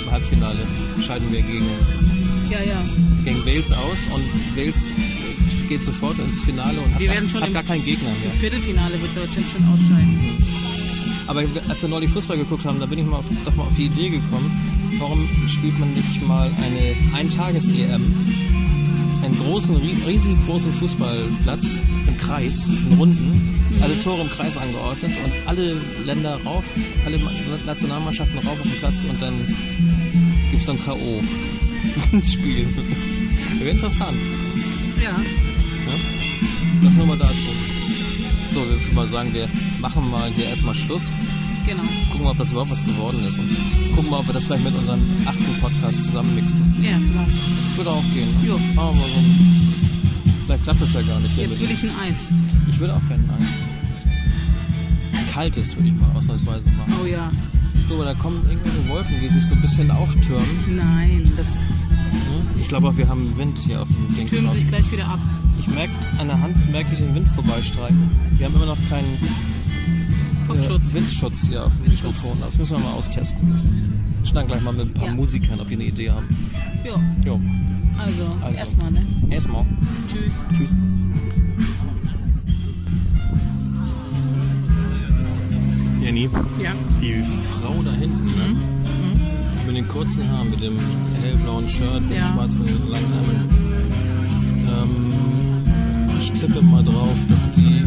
Im 0.04 0.12
Halbfinale 0.12 0.60
scheiden 1.02 1.32
wir 1.32 1.42
gegen, 1.42 1.66
Ja, 2.50 2.60
ja. 2.60 2.82
gegen 3.24 3.46
Wales 3.46 3.72
aus 3.72 4.08
und 4.14 4.58
Wales 4.58 4.94
geht 5.68 5.84
sofort 5.84 6.18
ins 6.20 6.42
Finale 6.42 6.78
und 6.80 6.94
hat, 6.94 7.00
Wir 7.02 7.10
werden 7.10 7.30
schon 7.30 7.42
hat 7.42 7.54
gar 7.54 7.64
keinen 7.64 7.84
Gegner 7.84 8.10
mehr. 8.10 8.32
Im 8.34 8.40
Viertelfinale 8.40 9.02
wird 9.02 9.16
Deutschland 9.18 9.48
schon 9.52 9.68
ausscheiden. 9.74 10.20
Aber 11.28 11.44
als 11.68 11.82
wir 11.82 11.90
neulich 11.90 12.12
Fußball 12.12 12.38
geguckt 12.38 12.66
haben, 12.66 12.80
da 12.80 12.86
bin 12.86 13.00
ich 13.00 13.06
mal 13.06 13.18
auf, 13.18 13.26
doch 13.46 13.56
mal 13.56 13.64
auf 13.64 13.76
die 13.76 13.86
Idee 13.88 14.10
gekommen, 14.10 14.52
warum 15.00 15.28
spielt 15.48 15.78
man 15.80 15.92
nicht 15.94 16.26
mal 16.28 16.52
eine 16.62 17.18
Eintages-EM, 17.18 18.04
einen 19.24 19.38
großen, 19.44 19.76
rie- 19.76 19.98
riesengroßen 20.06 20.72
Fußballplatz 20.74 21.80
im 22.08 22.18
Kreis, 22.20 22.68
in 22.68 22.98
Runden, 23.00 23.55
alle 23.82 24.00
Tore 24.02 24.22
im 24.22 24.30
Kreis 24.30 24.58
angeordnet 24.58 25.12
und 25.24 25.32
alle 25.48 25.76
Länder 26.06 26.40
rauf, 26.44 26.64
alle 27.06 27.18
Ma- 27.20 27.32
Nationalmannschaften 27.66 28.38
rauf 28.40 28.60
auf 28.60 28.62
den 28.62 28.72
Platz 28.80 29.04
und 29.10 29.22
dann 29.22 29.34
gibt 30.50 30.60
es 30.62 30.66
so 30.66 30.72
ein 30.74 30.84
K.O.-Spiel. 30.86 32.66
Wäre 33.60 33.70
interessant. 33.70 34.18
Ja. 35.04 35.12
Ne? 35.12 35.94
Das 36.84 36.94
nur 36.96 37.06
mal 37.08 37.18
dazu. 37.18 37.34
So, 38.54 38.62
wir 38.62 38.70
würden 38.72 38.96
mal 38.96 39.08
sagen, 39.08 39.34
wir 39.34 39.48
machen 39.80 40.10
mal 40.10 40.32
hier 40.36 40.46
erstmal 40.46 40.76
Schluss 40.76 41.12
Genau. 41.66 41.82
gucken, 42.12 42.28
ob 42.28 42.38
das 42.38 42.52
überhaupt 42.52 42.72
was 42.72 42.86
geworden 42.86 43.26
ist 43.28 43.40
und 43.40 43.50
gucken 43.96 44.12
mal, 44.12 44.20
ob 44.20 44.28
wir 44.28 44.34
das 44.34 44.46
vielleicht 44.46 44.64
mit 44.66 44.76
unserem 44.76 45.02
achten 45.26 45.60
Podcast 45.62 46.06
zusammenmixen. 46.06 46.76
Ja, 46.82 46.92
genau. 46.98 47.26
Würde 47.76 47.90
auch 47.90 48.04
gehen. 48.14 48.30
Ne? 48.44 48.50
Jo. 48.50 48.60
Machen 48.76 48.98
wir 49.00 49.06
so. 49.08 49.65
Vielleicht 50.46 50.64
klappt 50.64 50.82
das 50.82 50.94
ja 50.94 51.02
gar 51.02 51.20
nicht. 51.20 51.38
Jetzt 51.38 51.60
will 51.60 51.72
ich 51.72 51.84
ein 51.84 51.92
Eis. 52.08 52.32
ich 52.70 52.80
würde 52.80 52.94
auch 52.96 53.08
gerne 53.08 53.24
Eis. 53.40 53.48
Ein 55.14 55.32
kaltes 55.34 55.76
würde 55.76 55.90
ich 55.90 55.96
mal 55.96 56.12
ausnahmsweise 56.16 56.70
machen. 56.72 56.94
Oh 57.04 57.06
ja. 57.08 57.32
So, 57.90 57.96
aber 57.96 58.06
da 58.06 58.14
kommen 58.16 58.42
irgendwelche 58.50 58.88
Wolken, 58.90 59.16
die 59.22 59.28
sich 59.28 59.46
so 59.46 59.54
ein 59.56 59.62
bisschen 59.62 59.92
auftürmen. 59.92 60.48
Nein, 60.76 61.32
das 61.38 61.52
Ne? 62.16 62.62
Ich 62.62 62.68
glaube 62.70 62.88
auch, 62.88 62.96
wir 62.98 63.08
haben 63.10 63.38
Wind 63.38 63.58
hier 63.60 63.82
auf 63.82 63.88
dem 63.90 64.16
Ding. 64.16 64.28
türmt 64.28 64.52
sich 64.54 64.68
gleich 64.68 64.90
wieder 64.92 65.06
ab. 65.06 65.20
Ich 65.60 65.68
merke, 65.68 65.92
an 66.18 66.28
der 66.28 66.40
Hand 66.40 66.72
merke 66.72 66.90
ich 66.94 67.00
den 67.00 67.14
Wind 67.14 67.28
vorbeistreichen. 67.28 68.10
Wir 68.38 68.46
haben 68.46 68.56
immer 68.56 68.68
noch 68.68 68.78
keinen 68.90 69.18
Kopfschutz. 70.48 70.92
äh, 70.92 70.94
Windschutz 70.96 71.48
hier 71.48 71.66
auf 71.66 71.74
dem 71.76 71.88
Windschutz. 71.88 72.14
Mikrofon. 72.16 72.38
Das 72.42 72.58
müssen 72.58 72.78
wir 72.78 72.84
mal 72.84 72.94
austesten. 72.94 73.94
Schnacken 74.24 74.48
gleich 74.48 74.62
mal 74.62 74.74
mit 74.74 74.88
ein 74.88 74.94
paar 74.94 75.08
Ja. 75.08 75.14
Musikern, 75.14 75.60
ob 75.60 75.68
die 75.68 75.74
eine 75.76 75.84
Idee 75.86 76.10
haben. 76.12 76.28
Ja, 76.86 77.02
Jo, 77.26 77.40
also, 77.98 78.24
Also. 78.42 78.58
erstmal, 78.60 78.92
ne? 78.92 79.06
erstmal. 79.30 79.66
Tschüss. 80.08 80.34
Tschüss. 80.54 80.78
Jenny, 86.02 86.30
Ja. 86.62 86.72
die 87.02 87.24
Frau 87.52 87.82
da 87.84 87.92
hinten, 87.92 88.26
ne? 88.26 88.56
Mit 89.66 89.76
den 89.78 89.88
kurzen 89.88 90.30
Haaren, 90.30 90.50
mit 90.52 90.62
dem 90.62 90.78
hellblauen 91.22 91.68
Shirt, 91.68 92.02
mit 92.08 92.18
Ja. 92.18 92.28
den 92.28 92.34
schwarzen 92.34 92.66
langen 92.90 93.12
Ärmeln. 93.14 93.50
Ähm, 94.68 94.90
ich 96.22 96.32
tippe 96.34 96.62
mal 96.62 96.84
drauf, 96.84 97.16
dass 97.30 97.50
die 97.52 97.84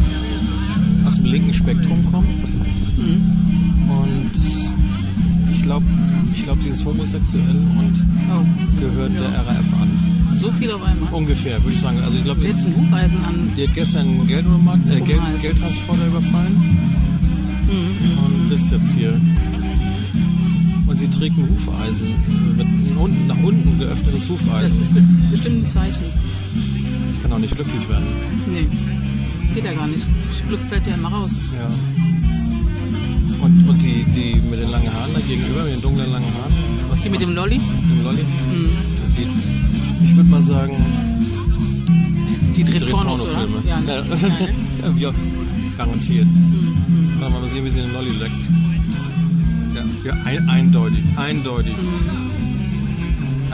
aus 1.05 1.15
dem 1.15 1.25
linken 1.25 1.53
Spektrum 1.53 2.05
kommt. 2.11 2.27
Und 3.87 4.31
ich 5.51 5.61
glaube, 5.63 5.85
ich 6.33 6.43
glaub, 6.43 6.61
sie 6.63 6.69
ist 6.69 6.85
homosexuell 6.85 7.49
und 7.77 8.05
Oh, 8.31 8.45
gehört 8.79 9.11
der 9.13 9.39
RAF 9.45 9.73
an. 9.81 9.89
so 10.37 10.51
viel 10.51 10.71
auf 10.71 10.83
einmal. 10.83 11.11
Ungefähr, 11.13 11.61
würde 11.63 11.75
ich 11.75 11.81
sagen. 11.81 11.97
Also 12.03 12.17
ich 12.17 12.23
glaube, 12.23 12.41
an. 12.47 13.49
die 13.57 13.67
hat 13.67 13.73
gestern 13.73 14.07
einen 14.07 14.27
Geldautomat, 14.27 14.79
äh, 14.89 14.99
Geld. 15.01 15.21
Geldtransporter 15.41 16.07
überfallen 16.07 16.77
und 17.69 18.47
sitzt 18.47 18.71
jetzt 18.71 18.93
hier. 18.93 19.19
Und 20.87 20.97
sie 20.97 21.07
trägt 21.07 21.37
ein 21.37 21.47
Hufeisen, 21.49 22.07
mit 22.57 22.67
unten, 22.97 23.27
nach 23.27 23.37
unten 23.43 23.77
geöffnetes 23.79 24.21
Das 24.21 24.29
Hufeisen. 24.29 24.81
ist 24.81 24.93
mit 24.93 25.31
bestimmten 25.31 25.65
Zeichen. 25.65 26.05
Ich 27.13 27.21
kann 27.21 27.31
auch 27.33 27.37
nicht 27.39 27.55
glücklich 27.55 27.87
werden. 27.89 28.05
Nee, 28.51 28.67
geht 29.53 29.65
ja 29.65 29.73
gar 29.73 29.87
nicht. 29.87 30.05
Das 30.27 30.47
Glück 30.47 30.59
fällt 30.69 30.87
ja 30.87 30.95
immer 30.95 31.09
raus. 31.09 31.31
Ja. 31.55 31.69
Und, 33.69 33.81
die, 33.83 34.03
die 34.15 34.35
mit 34.49 34.59
den 34.59 34.71
langen 34.71 34.91
Haaren 34.91 35.13
da 35.13 35.19
gegenüber, 35.19 35.63
mit 35.63 35.73
den 35.73 35.81
dunklen 35.81 36.11
langen 36.11 36.25
Haaren. 36.33 36.53
Was 36.89 37.01
Die 37.01 37.09
mit 37.09 37.21
dem 37.21 37.33
Lolli, 37.35 37.59
mit 37.59 37.97
dem 37.97 38.03
Lolli? 38.03 38.23
Mhm. 38.51 38.69
Die, 39.15 40.05
ich 40.05 40.15
würde 40.15 40.29
mal 40.29 40.41
sagen, 40.41 40.73
die 42.55 42.63
dreht 42.63 42.81
dreht 42.81 42.89
Pornos, 42.89 43.21
oder? 43.21 43.31
Pornofilme. 43.31 43.69
Ja, 43.69 43.79
ne? 43.79 44.03
Ja. 44.81 45.09
Ja, 45.09 45.13
Garantiert. 45.77 46.25
Mhm. 46.25 47.19
Mal 47.19 47.47
sehen, 47.47 47.63
wie 47.65 47.69
sie 47.69 47.79
den 47.79 47.93
Lolli 47.93 48.09
leckt. 48.09 48.41
Ja, 49.75 49.83
ja 50.05 50.13
ein, 50.25 50.49
eindeutig, 50.49 51.03
eindeutig. 51.15 51.73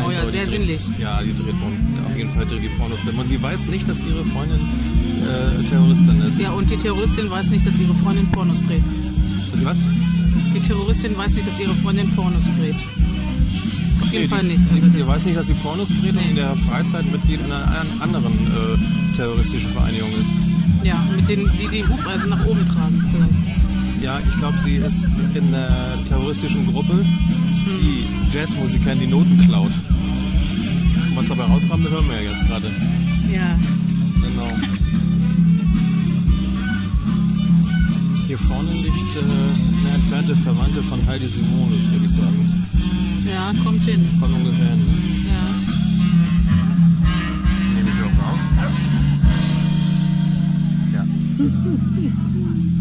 Oh 0.05 0.11
ja, 0.11 0.25
sehr 0.27 0.45
sinnlich. 0.47 0.81
Ja, 0.99 1.21
die 1.21 1.33
dreht 1.35 1.59
Porn- 1.59 2.05
auf 2.05 2.17
jeden 2.17 2.29
Fall 2.29 2.45
dreht 2.45 2.63
die 2.63 2.69
Pornofilme. 2.69 3.19
Und 3.21 3.27
sie 3.27 3.41
weiß 3.41 3.67
nicht, 3.67 3.87
dass 3.89 3.99
ihre 4.01 4.23
Freundin 4.25 4.59
äh, 4.61 5.63
Terroristin 5.69 6.21
ist. 6.21 6.39
Ja, 6.39 6.51
und 6.51 6.69
die 6.69 6.77
Terroristin 6.77 7.29
weiß 7.29 7.49
nicht, 7.49 7.65
dass 7.67 7.77
ihre 7.79 7.93
Freundin 7.95 8.25
Pornos 8.31 8.63
dreht. 8.63 8.83
Sie 9.53 9.65
was? 9.65 9.77
Die 10.55 10.59
Terroristin 10.61 11.17
weiß 11.17 11.33
nicht, 11.35 11.47
dass 11.47 11.59
ihre 11.59 11.73
Freundin 11.75 12.09
Pornos 12.15 12.43
dreht. 12.57 12.75
Auf 14.01 14.11
jeden 14.11 14.23
Nee, 14.23 14.27
Fall 14.27 14.43
nicht. 14.43 14.59
Also 14.71 14.87
die, 14.87 14.97
die 14.97 15.07
weiß 15.07 15.25
nicht, 15.25 15.37
dass 15.37 15.47
sie 15.47 15.53
Pornos 15.55 15.89
dreht 15.89 16.11
und 16.11 16.15
Nee. 16.23 16.29
in 16.29 16.35
der 16.35 16.55
Freizeit 16.55 17.11
Mitglied 17.11 17.39
in 17.41 17.51
einer 17.51 17.65
an- 17.67 18.01
anderen 18.01 18.33
äh, 18.33 19.15
terroristischen 19.15 19.69
Vereinigung 19.71 20.09
ist. 20.21 20.31
ja, 20.83 21.03
mit 21.15 21.27
denen, 21.27 21.49
die 21.59 21.67
die 21.77 21.87
Hufeisen 21.87 22.29
nach 22.29 22.45
oben 22.45 22.65
tragen 22.67 23.03
vielleicht. 23.11 24.03
Ja, 24.03 24.19
ich 24.27 24.37
glaube, 24.37 24.57
sie 24.63 24.75
ist 24.75 25.19
in 25.33 25.53
einer 25.53 25.97
terroristischen 26.07 26.71
Gruppe, 26.71 27.03
die 27.65 28.05
Jazzmusikern 28.35 28.99
die 28.99 29.07
Noten 29.07 29.37
klaut. 29.47 29.71
Was 31.15 31.27
dabei 31.29 31.45
rauskommt, 31.45 31.89
hören 31.89 32.05
wir 32.07 32.21
ja 32.21 32.31
jetzt 32.31 32.45
gerade. 32.47 32.67
Ja. 33.33 33.57
Genau. 34.21 34.47
Hier 38.37 38.47
vorne 38.49 38.73
liegt 38.73 39.15
äh, 39.15 39.19
eine 39.19 39.95
entfernte 39.95 40.35
Verwandte 40.35 40.83
von 40.83 40.99
Heidi 41.07 41.25
Simonis, 41.25 41.89
würde 41.89 42.03
ich 42.03 42.11
sagen. 42.11 42.67
Ja, 43.25 43.53
kommt 43.63 43.81
hin. 43.83 44.05
Kommt 44.19 44.35
ungefähr 44.35 44.71
hin. 44.71 44.85
Ja. 45.25 45.41
Nehme 47.75 47.89
ich 47.89 48.01
auch 48.03 48.19
auf. 48.27 48.39
Ja. 50.93 51.05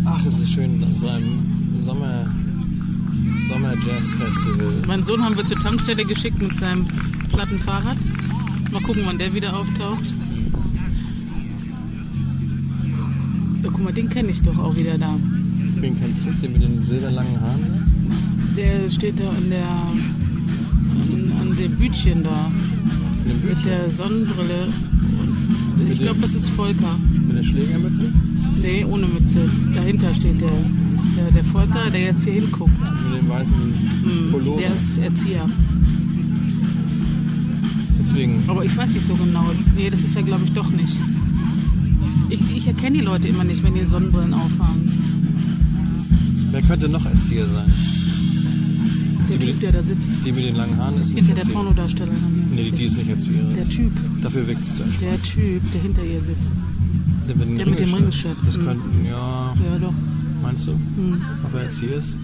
Ach, 0.16 0.26
es 0.26 0.38
ist 0.40 0.50
schön, 0.50 0.82
an 0.82 0.94
so 0.96 1.06
einem 1.06 1.73
Sommer, 1.78 2.26
Sommer-Jazz-Festival. 3.49 4.73
Meinen 4.88 5.04
Sohn 5.04 5.23
haben 5.23 5.37
wir 5.37 5.46
zur 5.46 5.61
Tankstelle 5.61 6.04
geschickt 6.04 6.42
mit 6.42 6.58
seinem 6.58 6.84
platten 7.28 7.61
Fahrrad. 7.61 7.99
Mal 8.73 8.82
gucken, 8.82 9.02
wann 9.06 9.18
der 9.18 9.32
wieder 9.32 9.56
auftaucht. 9.56 10.04
Ja, 13.62 13.70
guck 13.70 13.84
mal, 13.84 13.92
den 13.92 14.11
kenne 14.11 14.30
ich 14.30 14.42
doch 14.42 14.58
auch 14.58 14.75
wieder 14.75 14.99
da. 14.99 15.16
Wen 15.84 16.00
kennst 16.00 16.24
du? 16.24 16.30
Den 16.40 16.52
mit 16.54 16.62
den 16.62 16.82
silberlangen 16.82 17.38
Haaren? 17.42 17.60
Der 18.56 18.88
steht 18.88 19.20
da 19.20 19.28
an 19.28 19.50
der 19.50 19.68
an, 19.68 21.32
an 21.42 21.56
dem 21.58 21.72
Bütchen 21.76 22.22
da 22.24 22.50
Mit 23.26 23.42
dem 23.42 23.48
mit 23.50 23.66
der 23.66 23.90
Sonnenbrille. 23.90 24.68
Und 25.76 25.90
ich 25.92 25.98
glaube, 26.00 26.20
das 26.22 26.34
ist 26.34 26.48
Volker. 26.48 26.98
Mit 27.26 27.36
der 27.36 27.42
Schlägermütze? 27.44 28.04
Nee, 28.62 28.86
ohne 28.86 29.06
Mütze. 29.08 29.40
Dahinter 29.74 30.14
steht 30.14 30.40
der, 30.40 30.48
der, 31.16 31.30
der 31.32 31.44
Volker, 31.44 31.90
der 31.90 32.00
jetzt 32.00 32.24
hier 32.24 32.32
hinguckt. 32.32 32.80
Mit 33.12 33.20
dem 33.20 33.28
weißen 33.28 33.54
Hm, 33.54 34.30
Pullover? 34.30 34.62
Der 34.62 34.72
ist 34.72 34.96
Erzieher. 34.96 35.46
Deswegen. 38.00 38.42
Aber 38.46 38.64
ich 38.64 38.74
weiß 38.74 38.90
nicht 38.90 39.04
so 39.04 39.14
genau. 39.16 39.50
Nee, 39.76 39.90
das 39.90 40.00
ist 40.00 40.16
er, 40.16 40.22
glaube 40.22 40.44
ich, 40.46 40.52
doch 40.54 40.70
nicht. 40.70 40.96
Ich, 42.30 42.40
ich 42.56 42.66
erkenne 42.68 42.96
die 42.96 43.04
Leute 43.04 43.28
immer 43.28 43.44
nicht, 43.44 43.62
wenn 43.62 43.74
die 43.74 43.84
Sonnenbrillen 43.84 44.32
aufhaben. 44.32 44.93
Wer 46.54 46.62
könnte 46.62 46.88
noch 46.88 47.04
Erzieher 47.04 47.46
sein? 47.46 47.73
Der 49.28 49.38
Die 49.38 49.46
Typ, 49.46 49.61
der 49.61 49.73
da 49.73 49.82
sitzt. 49.82 50.25
Die 50.25 50.30
mit 50.30 50.44
den 50.44 50.54
langen 50.54 50.76
Haaren 50.76 51.00
ist 51.00 51.12
nicht 51.12 51.26
Hinter 51.26 51.42
der 51.44 51.82
Erzieher. 51.82 52.06
Nee, 52.54 52.71
die, 52.71 52.84
ist 52.84 52.97
nicht 52.97 53.10
Erzieherin. 53.10 53.54
Der 53.56 53.69
Typ, 53.69 53.90
Dafür 54.23 54.47
wirkt 54.47 54.62
sie 54.64 54.75
zu 54.75 54.82
entspannt. 54.84 55.10
der 55.10 55.23
Typ, 55.23 55.73
der 55.73 55.80
hinter 55.82 56.04
ihr 56.04 56.21
sitzt. 56.23 56.52
Der 57.28 57.34
mit, 57.36 57.49
dem 57.49 57.56
der 57.56 57.67
mit 57.67 57.78
dem. 57.80 57.95
Ringelshirt. 57.95 58.36
Das 58.47 58.56
Mhm. 58.56 58.64
könnten, 58.67 59.04
ja, 59.04 59.52
Ja, 59.64 59.78
doch. 59.80 59.93
meinst 60.43 60.69
du? 60.69 60.73
Hm. 60.73 61.21
Ob 61.45 61.54
er 61.54 61.62
Erzieher 61.64 61.97
ist? 61.97 62.17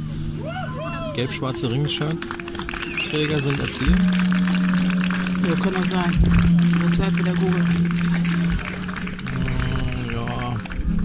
Gelb-schwarze 1.16 1.68
Ringelshirt. 1.68 2.16
Träger 3.10 3.42
sind 3.42 3.58
Erzieher. 3.58 3.98
Ja, 5.48 5.54
kann 5.60 5.74
auch 5.74 5.86
sein. 5.86 6.12
Sozialpädagoge. 6.86 7.64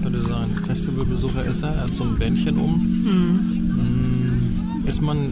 Könnte 0.05 0.21
sein. 0.21 0.55
Festivalbesucher 0.67 1.43
ist 1.45 1.63
er. 1.63 1.73
Er 1.73 1.81
hat 1.85 1.95
so 1.95 2.03
ein 2.03 2.15
Bändchen 2.15 2.59
um. 2.59 2.75
Hm, 2.79 4.83
Ist 4.85 5.01
man 5.01 5.31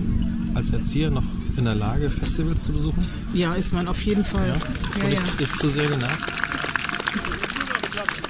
als 0.55 0.71
Erzieher 0.71 1.11
noch 1.11 1.21
in 1.55 1.65
der 1.65 1.75
Lage, 1.75 2.09
Festivals 2.09 2.63
zu 2.63 2.71
besuchen? 2.73 3.07
Ja, 3.33 3.53
ist 3.53 3.71
man 3.71 3.87
auf 3.87 4.01
jeden 4.01 4.25
Fall. 4.25 4.47
Ja. 4.47 4.55
Ja, 4.55 5.05
Und 5.05 5.13
ja. 5.13 5.19
ich, 5.21 5.39
ich 5.41 5.53
zu 5.53 5.69
sehr 5.69 5.85
genervt. 5.87 6.33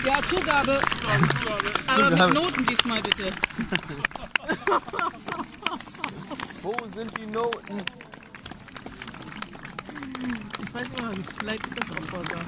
Ja, 0.05 0.15
Zugabe. 0.27 0.81
Aber 1.87 2.09
mit 2.09 2.33
Noten 2.33 2.65
diesmal 2.69 3.01
bitte. 3.01 3.23
Wo 6.61 6.75
sind 6.93 7.09
die 7.17 7.25
Noten? 7.31 7.77
Ich 10.61 10.73
weiß 10.73 10.87
immer 10.99 11.09
nicht, 11.11 11.29
vielleicht 11.39 11.65
ist 11.67 11.79
das 11.79 11.89
auch 11.91 12.03
Volker. 12.11 12.41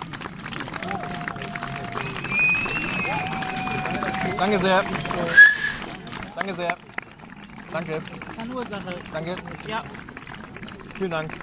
Danke 4.38 4.60
sehr. 4.60 4.84
Danke 6.36 6.54
sehr. 6.54 6.78
Danke. 7.71 8.02
Keine 8.36 8.56
Ursache. 8.56 8.95
Danke. 9.12 9.36
Ja, 9.67 9.84
Vielen 10.98 11.12
Dank. 11.12 11.34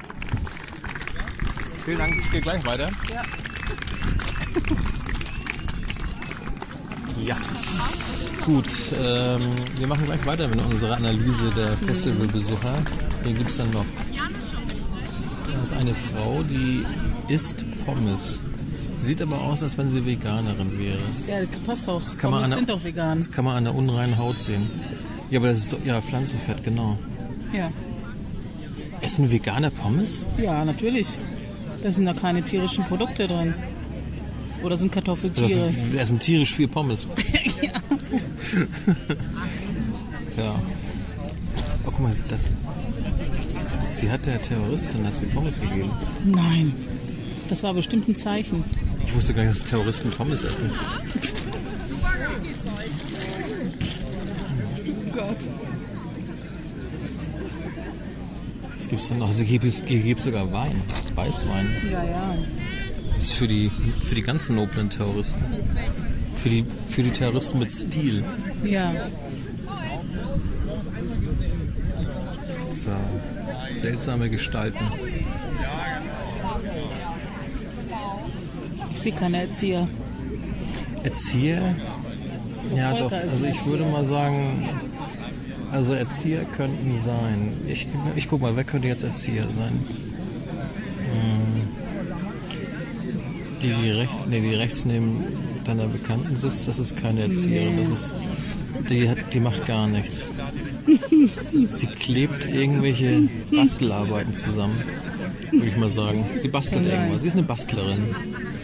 Vielen 1.85 1.99
Dank. 1.99 2.15
Es 2.19 2.31
geht 2.31 2.43
gleich 2.43 2.65
weiter. 2.65 2.89
Ja. 3.13 3.23
Ja. 7.23 7.37
Gut, 8.47 8.67
ähm, 9.01 9.41
wir 9.77 9.87
machen 9.87 10.05
gleich 10.07 10.25
weiter 10.27 10.49
mit 10.49 10.65
unserer 10.65 10.97
Analyse 10.97 11.51
der 11.51 11.77
Festivalbesucher. 11.77 12.75
Hier 13.25 13.35
gibt 13.35 13.51
es 13.51 13.59
dann 13.59 13.71
noch. 13.71 13.85
Da 15.53 15.63
ist 15.63 15.73
eine 15.73 15.95
Frau, 15.95 16.43
die 16.43 16.85
isst 17.29 17.65
Pommes. 17.85 18.43
Sieht 19.03 19.21
aber 19.23 19.41
aus, 19.41 19.63
als 19.63 19.77
wenn 19.79 19.91
sie 19.91 20.05
Veganerin 20.07 20.79
wäre. 20.79 20.99
ja 21.29 21.41
das 21.45 21.59
passt 21.61 21.89
auch. 21.89 22.01
kann 22.17 22.31
man 22.31 22.45
an 22.45 22.51
sind 22.53 22.69
der- 22.69 22.77
doch 22.77 22.85
vegan. 22.85 23.19
Das 23.19 23.31
kann 23.31 23.45
man 23.45 23.57
an 23.57 23.65
der 23.65 23.75
unreinen 23.75 24.17
Haut 24.17 24.39
sehen. 24.41 24.71
Ja, 25.31 25.39
aber 25.41 25.49
das 25.49 25.59
ist 25.59 25.73
doch, 25.73 25.85
ja, 25.85 26.01
Pflanzenfett, 26.01 26.63
genau. 26.63 26.97
Ja. 27.53 27.71
Essen 29.01 29.31
Veganer 29.33 29.71
Pommes? 29.71 30.25
ja, 30.39 30.65
natürlich. 30.65 31.09
Da 31.83 31.91
sind 31.91 32.05
da 32.07 32.13
keine 32.15 32.43
tierischen 32.43 32.85
Produkte 32.85 33.27
drin. 33.27 33.55
Oder 34.63 34.77
sind 34.77 34.93
Kartoffeltiere? 34.93 35.71
Wir 35.91 36.01
essen 36.01 36.21
tierisch 36.21 36.55
viel 36.55 36.69
Pommes. 36.69 37.09
ja. 40.37 40.55
Oh, 41.85 41.91
guck 41.91 42.01
mal, 42.01 42.13
das. 42.29 42.49
Sie 43.91 44.11
hat 44.11 44.25
der 44.27 44.41
Terroristin 44.41 45.05
hat 45.05 45.17
sie 45.17 45.27
Pommes 45.27 45.61
gegeben. 45.61 45.91
Nein. 46.25 46.73
Das 47.49 47.63
war 47.63 47.75
bestimmt 47.75 48.09
ein 48.09 48.15
Zeichen. 48.17 48.65
Ich 49.13 49.19
wusste 49.19 49.35
gar 49.35 49.43
nicht, 49.43 49.61
dass 49.61 49.65
Terroristen 49.69 50.11
Pommes 50.11 50.43
essen. 50.43 50.71
Oh 54.87 55.13
Gott. 55.15 55.37
Es 58.79 58.89
gibt 58.89 59.11
dann 59.11 59.19
noch, 59.19 59.29
also 59.29 59.43
hier 59.43 59.59
gibt 59.59 59.75
es 59.75 59.85
gibt's 59.85 60.25
sogar 60.25 60.51
Wein, 60.51 60.81
Weißwein. 61.15 61.67
Ja, 61.93 62.03
ja. 62.03 62.35
Das 63.13 63.25
ist 63.25 63.33
für 63.35 63.47
die, 63.47 63.71
für 64.03 64.15
die 64.15 64.23
ganzen 64.23 64.57
noblen 64.57 64.89
Terroristen. 64.89 65.45
Für 66.35 66.49
die, 66.49 66.65
für 66.89 67.03
die 67.03 67.11
Terroristen 67.11 67.59
mit 67.59 67.71
Stil. 67.71 68.25
Ja. 68.65 68.95
So. 72.65 73.79
Seltsame 73.79 74.31
Gestalten. 74.31 74.81
Ich 78.95 79.01
sehe 79.01 79.13
keine 79.13 79.41
Erzieher. 79.43 79.89
Erzieher? 81.03 81.75
Ja, 82.77 82.97
doch. 82.97 83.11
Also 83.11 83.45
ich 83.47 83.67
würde 83.67 83.85
mal 83.85 84.05
sagen, 84.05 84.69
also 85.71 85.95
Erzieher 85.95 86.45
könnten 86.57 87.01
sein. 87.03 87.53
Ich, 87.67 87.89
ich 88.17 88.29
guck 88.29 88.43
mal, 88.43 88.55
wer 88.57 88.65
könnte 88.65 88.89
jetzt 88.89 89.03
Erzieher 89.03 89.45
sein? 89.45 89.81
Hm. 90.99 91.63
Die, 93.63 93.73
die, 93.73 93.91
recht, 93.91 94.13
nee, 94.29 94.41
die 94.41 94.55
rechts 94.55 94.85
neben 94.85 95.25
deiner 95.65 95.87
Bekannten 95.87 96.37
sitzt, 96.37 96.69
das 96.69 96.79
ist 96.79 96.97
keine 96.97 97.23
Erzieherin. 97.23 97.79
Das 97.79 97.89
ist, 97.89 98.15
die, 98.91 99.09
hat, 99.09 99.33
die 99.33 99.41
macht 99.41 99.67
gar 99.67 99.87
nichts. 99.87 100.33
Sie 101.53 101.87
klebt 101.87 102.47
irgendwelche 102.47 103.29
Bastelarbeiten 103.51 104.35
zusammen, 104.35 104.83
würde 105.51 105.67
ich 105.67 105.77
mal 105.77 105.91
sagen. 105.91 106.25
Die 106.43 106.49
bastelt 106.49 106.87
irgendwas. 106.87 107.23
Sie 107.23 107.29
ist 107.29 107.35
eine 107.35 107.45
Bastlerin. 107.45 108.15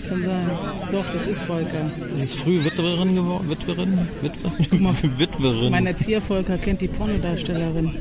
Kann 0.09 0.23
sein. 0.23 0.51
Doch, 0.91 1.05
das 1.13 1.27
ist 1.27 1.43
Volker. 1.43 1.91
Sie 2.15 2.23
ist 2.23 2.35
früh 2.37 2.65
Witwerin 2.65 3.15
geworden. 3.15 3.49
Witwerin? 3.49 4.09
Witwe? 4.23 4.53
Witwerin. 5.19 5.71
Mein 5.71 5.87
Erzieher 5.87 6.21
Volker 6.21 6.57
kennt 6.57 6.81
die 6.81 6.89
Pornodarstellerin. 6.89 7.93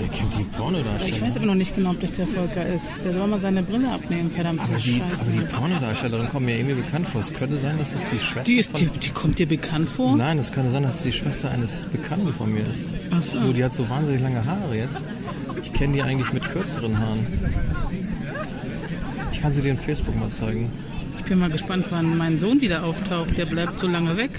Der 0.00 0.08
kennt 0.08 0.38
die 0.38 0.44
Pornodarsteller. 0.44 1.14
Ich 1.14 1.20
weiß 1.20 1.36
aber 1.36 1.46
noch 1.46 1.54
nicht 1.54 1.74
genau, 1.74 1.90
ob 1.90 2.00
das 2.00 2.12
der 2.12 2.26
Volker 2.26 2.64
ist. 2.66 2.86
Der 3.04 3.12
soll 3.12 3.26
mal 3.26 3.40
seine 3.40 3.62
Brille 3.62 3.90
abnehmen, 3.90 4.30
verdammte 4.30 4.62
aber 4.64 4.76
die, 4.76 4.98
Scheiße. 4.98 5.26
aber 5.26 5.32
die 5.32 5.54
Pornodarstellerin 5.54 6.28
kommt 6.30 6.46
mir 6.46 6.56
irgendwie 6.56 6.76
bekannt 6.76 7.06
vor. 7.06 7.20
Es 7.20 7.32
könnte 7.32 7.58
sein, 7.58 7.76
dass 7.76 7.92
das 7.92 8.04
die 8.10 8.18
Schwester 8.18 8.44
die, 8.44 8.58
ist, 8.58 8.70
von... 8.70 8.80
die, 8.80 8.98
die 8.98 9.10
kommt 9.10 9.38
dir 9.38 9.46
bekannt 9.46 9.88
vor? 9.88 10.16
Nein, 10.16 10.38
es 10.38 10.52
könnte 10.52 10.70
sein, 10.70 10.82
dass 10.84 10.96
es 10.96 11.02
die 11.02 11.12
Schwester 11.12 11.50
eines 11.50 11.84
Bekannten 11.86 12.32
von 12.32 12.52
mir 12.52 12.66
ist. 12.66 12.88
Ach 13.10 13.22
so. 13.22 13.38
Nur 13.38 13.52
die 13.52 13.64
hat 13.64 13.74
so 13.74 13.88
wahnsinnig 13.90 14.22
lange 14.22 14.44
Haare 14.44 14.76
jetzt. 14.76 15.02
Ich 15.62 15.72
kenne 15.74 15.92
die 15.92 16.02
eigentlich 16.02 16.32
mit 16.32 16.44
kürzeren 16.44 16.98
Haaren. 16.98 17.26
Ich 19.32 19.40
kann 19.40 19.52
sie 19.52 19.62
dir 19.62 19.70
in 19.70 19.76
Facebook 19.76 20.16
mal 20.18 20.28
zeigen. 20.28 20.70
Ich 21.18 21.24
bin 21.24 21.38
mal 21.38 21.50
gespannt, 21.50 21.86
wann 21.90 22.16
mein 22.18 22.38
Sohn 22.38 22.60
wieder 22.60 22.84
auftaucht. 22.84 23.36
Der 23.38 23.46
bleibt 23.46 23.78
so 23.78 23.86
lange 23.86 24.16
weg. 24.16 24.30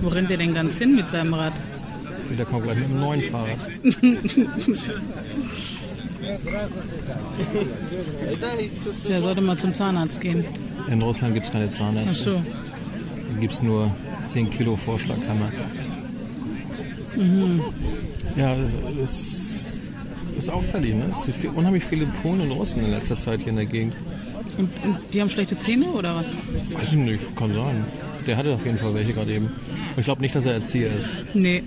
Wo 0.00 0.08
rennt 0.08 0.30
der 0.30 0.38
denn 0.38 0.54
ganz 0.54 0.78
hin 0.78 0.96
mit 0.96 1.08
seinem 1.10 1.34
Rad? 1.34 1.52
Der 2.38 2.46
kommt 2.46 2.62
gleich 2.64 2.76
mit 2.78 2.86
einem 2.90 3.00
neuen 3.00 3.22
Fahrrad. 3.22 3.58
Der 9.08 9.22
sollte 9.22 9.40
mal 9.40 9.56
zum 9.56 9.74
Zahnarzt 9.74 10.20
gehen. 10.20 10.44
In 10.88 11.02
Russland 11.02 11.34
gibt 11.34 11.46
es 11.46 11.52
keine 11.52 11.66
Ach 11.68 11.72
Zahnärzte. 11.72 12.22
so. 12.22 12.34
Da 13.34 13.40
gibt 13.40 13.52
es 13.52 13.62
nur 13.62 13.90
10 14.24 14.50
Kilo 14.50 14.76
Vorschlaghammer. 14.76 15.50
Mhm. 17.16 17.60
Ja, 18.36 18.54
es 18.56 18.78
ist, 19.00 19.49
ist 20.44 20.50
auffällig. 20.50 20.94
Ne? 20.94 21.06
Es 21.10 21.24
sind 21.40 21.56
unheimlich 21.56 21.84
viele 21.84 22.06
Polen 22.22 22.40
und 22.42 22.50
Russen 22.52 22.84
in 22.84 22.90
letzter 22.90 23.16
Zeit 23.16 23.40
hier 23.42 23.50
in 23.50 23.56
der 23.56 23.66
Gegend. 23.66 23.94
Und, 24.58 24.68
und 24.84 24.98
die 25.12 25.20
haben 25.20 25.30
schlechte 25.30 25.56
Zähne 25.58 25.86
oder 25.86 26.14
was? 26.16 26.36
Weiß 26.72 26.88
ich 26.88 26.96
nicht, 26.98 27.36
kann 27.36 27.52
sein. 27.52 27.84
Der 28.26 28.36
hatte 28.36 28.52
auf 28.54 28.64
jeden 28.64 28.76
Fall 28.78 28.92
welche 28.94 29.12
gerade 29.12 29.32
eben. 29.32 29.46
Aber 29.92 29.98
Ich 30.00 30.04
glaube 30.04 30.20
nicht, 30.20 30.34
dass 30.34 30.44
er 30.46 30.54
Erzieher 30.54 30.92
ist. 30.92 31.10
Nee. 31.34 31.62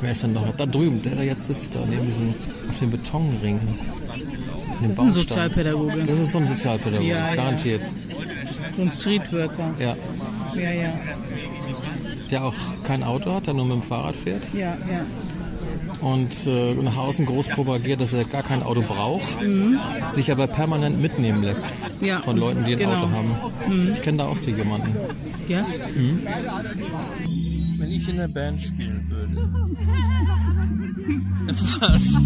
Wer 0.00 0.10
ist 0.12 0.22
denn 0.22 0.32
noch? 0.32 0.50
Da 0.56 0.66
drüben, 0.66 1.00
der 1.02 1.14
da 1.14 1.22
jetzt 1.22 1.46
sitzt, 1.46 1.74
da 1.76 1.84
neben 1.88 2.04
diesem, 2.06 2.34
auf 2.68 2.78
dem 2.78 2.90
Betonring. 2.90 3.60
In 4.82 4.88
dem 4.88 4.98
Ein. 4.98 5.12
Sozialpädagoge. 5.12 6.02
Das 6.02 6.18
ist 6.18 6.32
so 6.32 6.38
ein 6.38 6.48
Sozialpädagoge, 6.48 7.08
Ja, 7.08 7.28
ja. 7.28 7.34
garantiert. 7.36 7.82
So 8.74 8.82
ein 8.82 8.88
Streetworker. 8.88 9.74
Ja. 9.78 9.94
Ja, 10.56 10.70
ja. 10.72 10.92
Der 12.30 12.44
auch 12.44 12.54
kein 12.82 13.02
Auto 13.04 13.32
hat, 13.34 13.46
der 13.46 13.54
nur 13.54 13.66
mit 13.66 13.74
dem 13.76 13.82
Fahrrad 13.82 14.16
fährt 14.16 14.42
Ja, 14.54 14.60
ja. 14.90 15.04
Und 16.02 16.46
äh, 16.46 16.74
nach 16.74 16.96
außen 16.96 17.24
groß 17.26 17.48
propagiert, 17.48 18.00
dass 18.00 18.12
er 18.12 18.24
gar 18.24 18.42
kein 18.42 18.62
Auto 18.62 18.82
braucht, 18.82 19.22
sich 20.10 20.30
aber 20.30 20.46
permanent 20.46 21.00
mitnehmen 21.00 21.42
lässt 21.42 21.68
Mhm. 22.02 22.06
Ja, 22.06 22.20
von 22.20 22.36
Leuten, 22.36 22.64
die 22.64 22.72
ein 22.72 22.78
genau. 22.78 22.94
Auto 22.94 23.10
haben. 23.10 23.92
Ich 23.92 24.02
kenne 24.02 24.18
da 24.18 24.26
auch 24.26 24.36
so 24.36 24.50
jemanden. 24.50 24.92
Ja? 25.48 25.64
Wenn 27.78 27.90
ich 27.90 28.08
in 28.08 28.16
der 28.16 28.28
Band 28.28 28.60
spielen 28.60 29.08
würde. 29.08 29.36
Was? 31.80 32.18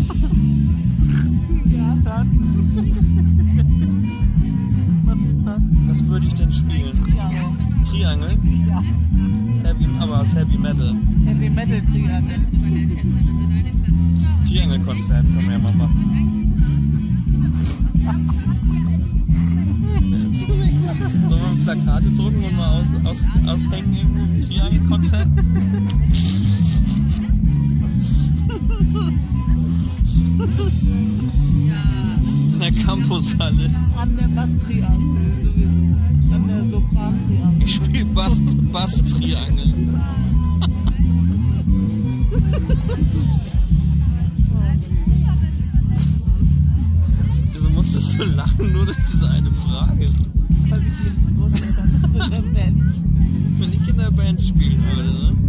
Was 5.86 6.06
würde 6.06 6.26
ich 6.26 6.34
denn 6.34 6.52
spielen? 6.52 6.98
Triangel? 7.84 8.38
Ja. 8.68 8.82
Heavy, 9.62 9.86
aber 10.00 10.20
aus 10.20 10.34
Heavy 10.34 10.58
Metal. 10.58 10.94
Heavy 11.24 11.50
Metal 11.50 11.80
Triangel. 11.82 12.40
Triangle-Konzert 14.46 15.24
können 15.34 15.46
wir 15.46 15.52
ja 15.52 15.58
mal 15.58 15.72
machen. 15.72 16.52
Sollen 21.28 21.56
wir 21.56 21.64
Plakate 21.64 22.10
drucken 22.10 22.44
und 22.44 22.56
mal 22.56 22.80
aus, 22.80 22.86
aus, 23.04 23.24
aushängen 23.46 23.96
im 24.36 24.40
Triangle-Konzert? 24.40 25.28
In 32.56 32.62
der 32.62 32.72
Campushalle. 32.72 33.70
An 34.00 34.16
der 34.16 34.28
Basstriangel 34.28 35.22
sowieso. 35.42 35.68
An 36.34 36.48
der 36.48 36.64
Sopran-Triangel. 36.70 37.62
Ich 37.62 37.74
spiele 37.74 38.06
Bass, 38.06 38.40
Bass-Triangel. 38.72 39.74
Wieso 47.52 47.68
musstest 47.68 48.18
du 48.18 48.24
lachen 48.24 48.72
nur 48.72 48.86
durch 48.86 48.96
diese 49.12 49.28
eine 49.28 49.50
Frage? 49.50 50.08
Weil 50.70 50.80
ich 50.80 50.86
du 51.36 51.44
in 52.24 52.30
der 52.30 52.40
Band 52.40 52.82
Wenn 53.58 53.72
ich 53.74 53.86
in 53.86 53.98
der 53.98 54.10
Band 54.10 54.40
spielen 54.40 54.82
würde, 54.94 55.12
ne? 55.12 55.45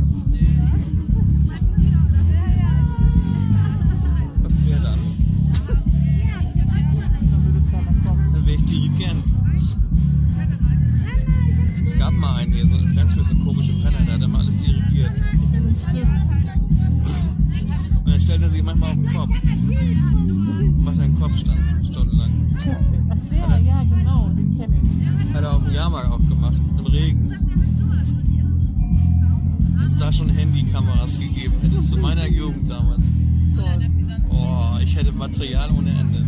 Hätte 34.97 35.12
Material 35.12 35.69
ohne 35.71 35.91
Ende. 35.91 36.25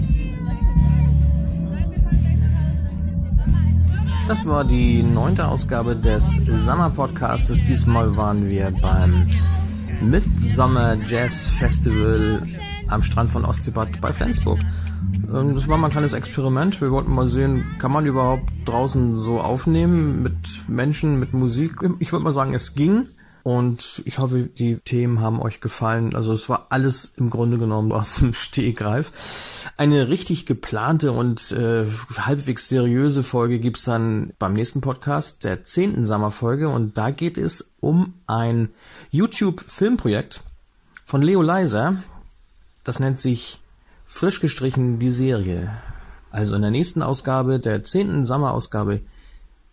Das 4.27 4.45
war 4.45 4.63
die 4.63 5.01
neunte 5.01 5.47
Ausgabe 5.47 5.95
des 5.95 6.35
Summer 6.45 6.91
Podcasts. 6.91 7.63
Diesmal 7.63 8.15
waren 8.15 8.47
wir 8.47 8.71
beim 8.79 9.27
Midsummer 10.01 10.95
Jazz 11.07 11.47
Festival 11.47 12.43
am 12.89 13.01
Strand 13.01 13.31
von 13.31 13.43
Ostseebad 13.43 13.99
bei 14.01 14.13
Flensburg. 14.13 14.59
Ähm, 15.33 15.55
Das 15.55 15.67
war 15.67 15.77
mal 15.77 15.87
ein 15.87 15.91
kleines 15.91 16.13
Experiment. 16.13 16.79
Wir 16.79 16.91
wollten 16.91 17.11
mal 17.11 17.25
sehen, 17.25 17.65
kann 17.79 17.91
man 17.91 18.05
überhaupt 18.05 18.43
draußen 18.65 19.19
so 19.19 19.39
aufnehmen 19.41 20.21
mit 20.21 20.65
Menschen, 20.67 21.19
mit 21.19 21.33
Musik? 21.33 21.77
Ich 21.97 22.11
würde 22.11 22.23
mal 22.23 22.31
sagen, 22.31 22.53
es 22.53 22.75
ging. 22.75 23.05
Und 23.49 24.03
ich 24.05 24.19
hoffe, 24.19 24.43
die 24.43 24.75
Themen 24.75 25.21
haben 25.21 25.41
euch 25.41 25.59
gefallen. 25.59 26.13
Also 26.13 26.33
es 26.33 26.49
war 26.49 26.67
alles 26.69 27.13
im 27.17 27.31
Grunde 27.31 27.57
genommen 27.57 27.91
aus 27.91 28.17
dem 28.17 28.35
Stehgreif. 28.35 29.11
Eine 29.75 30.07
richtig 30.07 30.45
geplante 30.45 31.11
und 31.11 31.51
äh, 31.53 31.83
halbwegs 32.15 32.69
seriöse 32.69 33.23
Folge 33.23 33.57
gibt's 33.57 33.85
dann 33.85 34.33
beim 34.37 34.53
nächsten 34.53 34.81
Podcast, 34.81 35.45
der 35.45 35.63
zehnten 35.63 36.05
Sommerfolge. 36.05 36.69
Und 36.69 36.99
da 36.99 37.09
geht 37.09 37.39
es 37.39 37.71
um 37.81 38.13
ein 38.27 38.69
YouTube-Filmprojekt 39.09 40.43
von 41.03 41.23
Leo 41.23 41.41
Leiser. 41.41 42.03
Das 42.83 42.99
nennt 42.99 43.19
sich 43.19 43.61
Frisch 44.05 44.41
gestrichen 44.41 44.99
die 44.99 45.09
Serie. 45.09 45.75
Also 46.29 46.53
in 46.53 46.61
der 46.61 46.69
nächsten 46.69 47.01
Ausgabe, 47.01 47.59
der 47.59 47.81
zehnten 47.81 48.27
Sommerausgabe, 48.27 49.01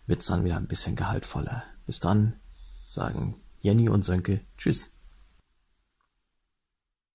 wird's 0.07 0.25
dann 0.25 0.45
wieder 0.45 0.57
ein 0.57 0.65
bisschen 0.65 0.95
gehaltvoller. 0.95 1.61
Bis 1.85 1.99
dann 1.99 2.33
sagen 2.87 3.35
Jenny 3.61 3.89
und 3.89 4.03
Sönke 4.03 4.41
Tschüss. 4.57 4.96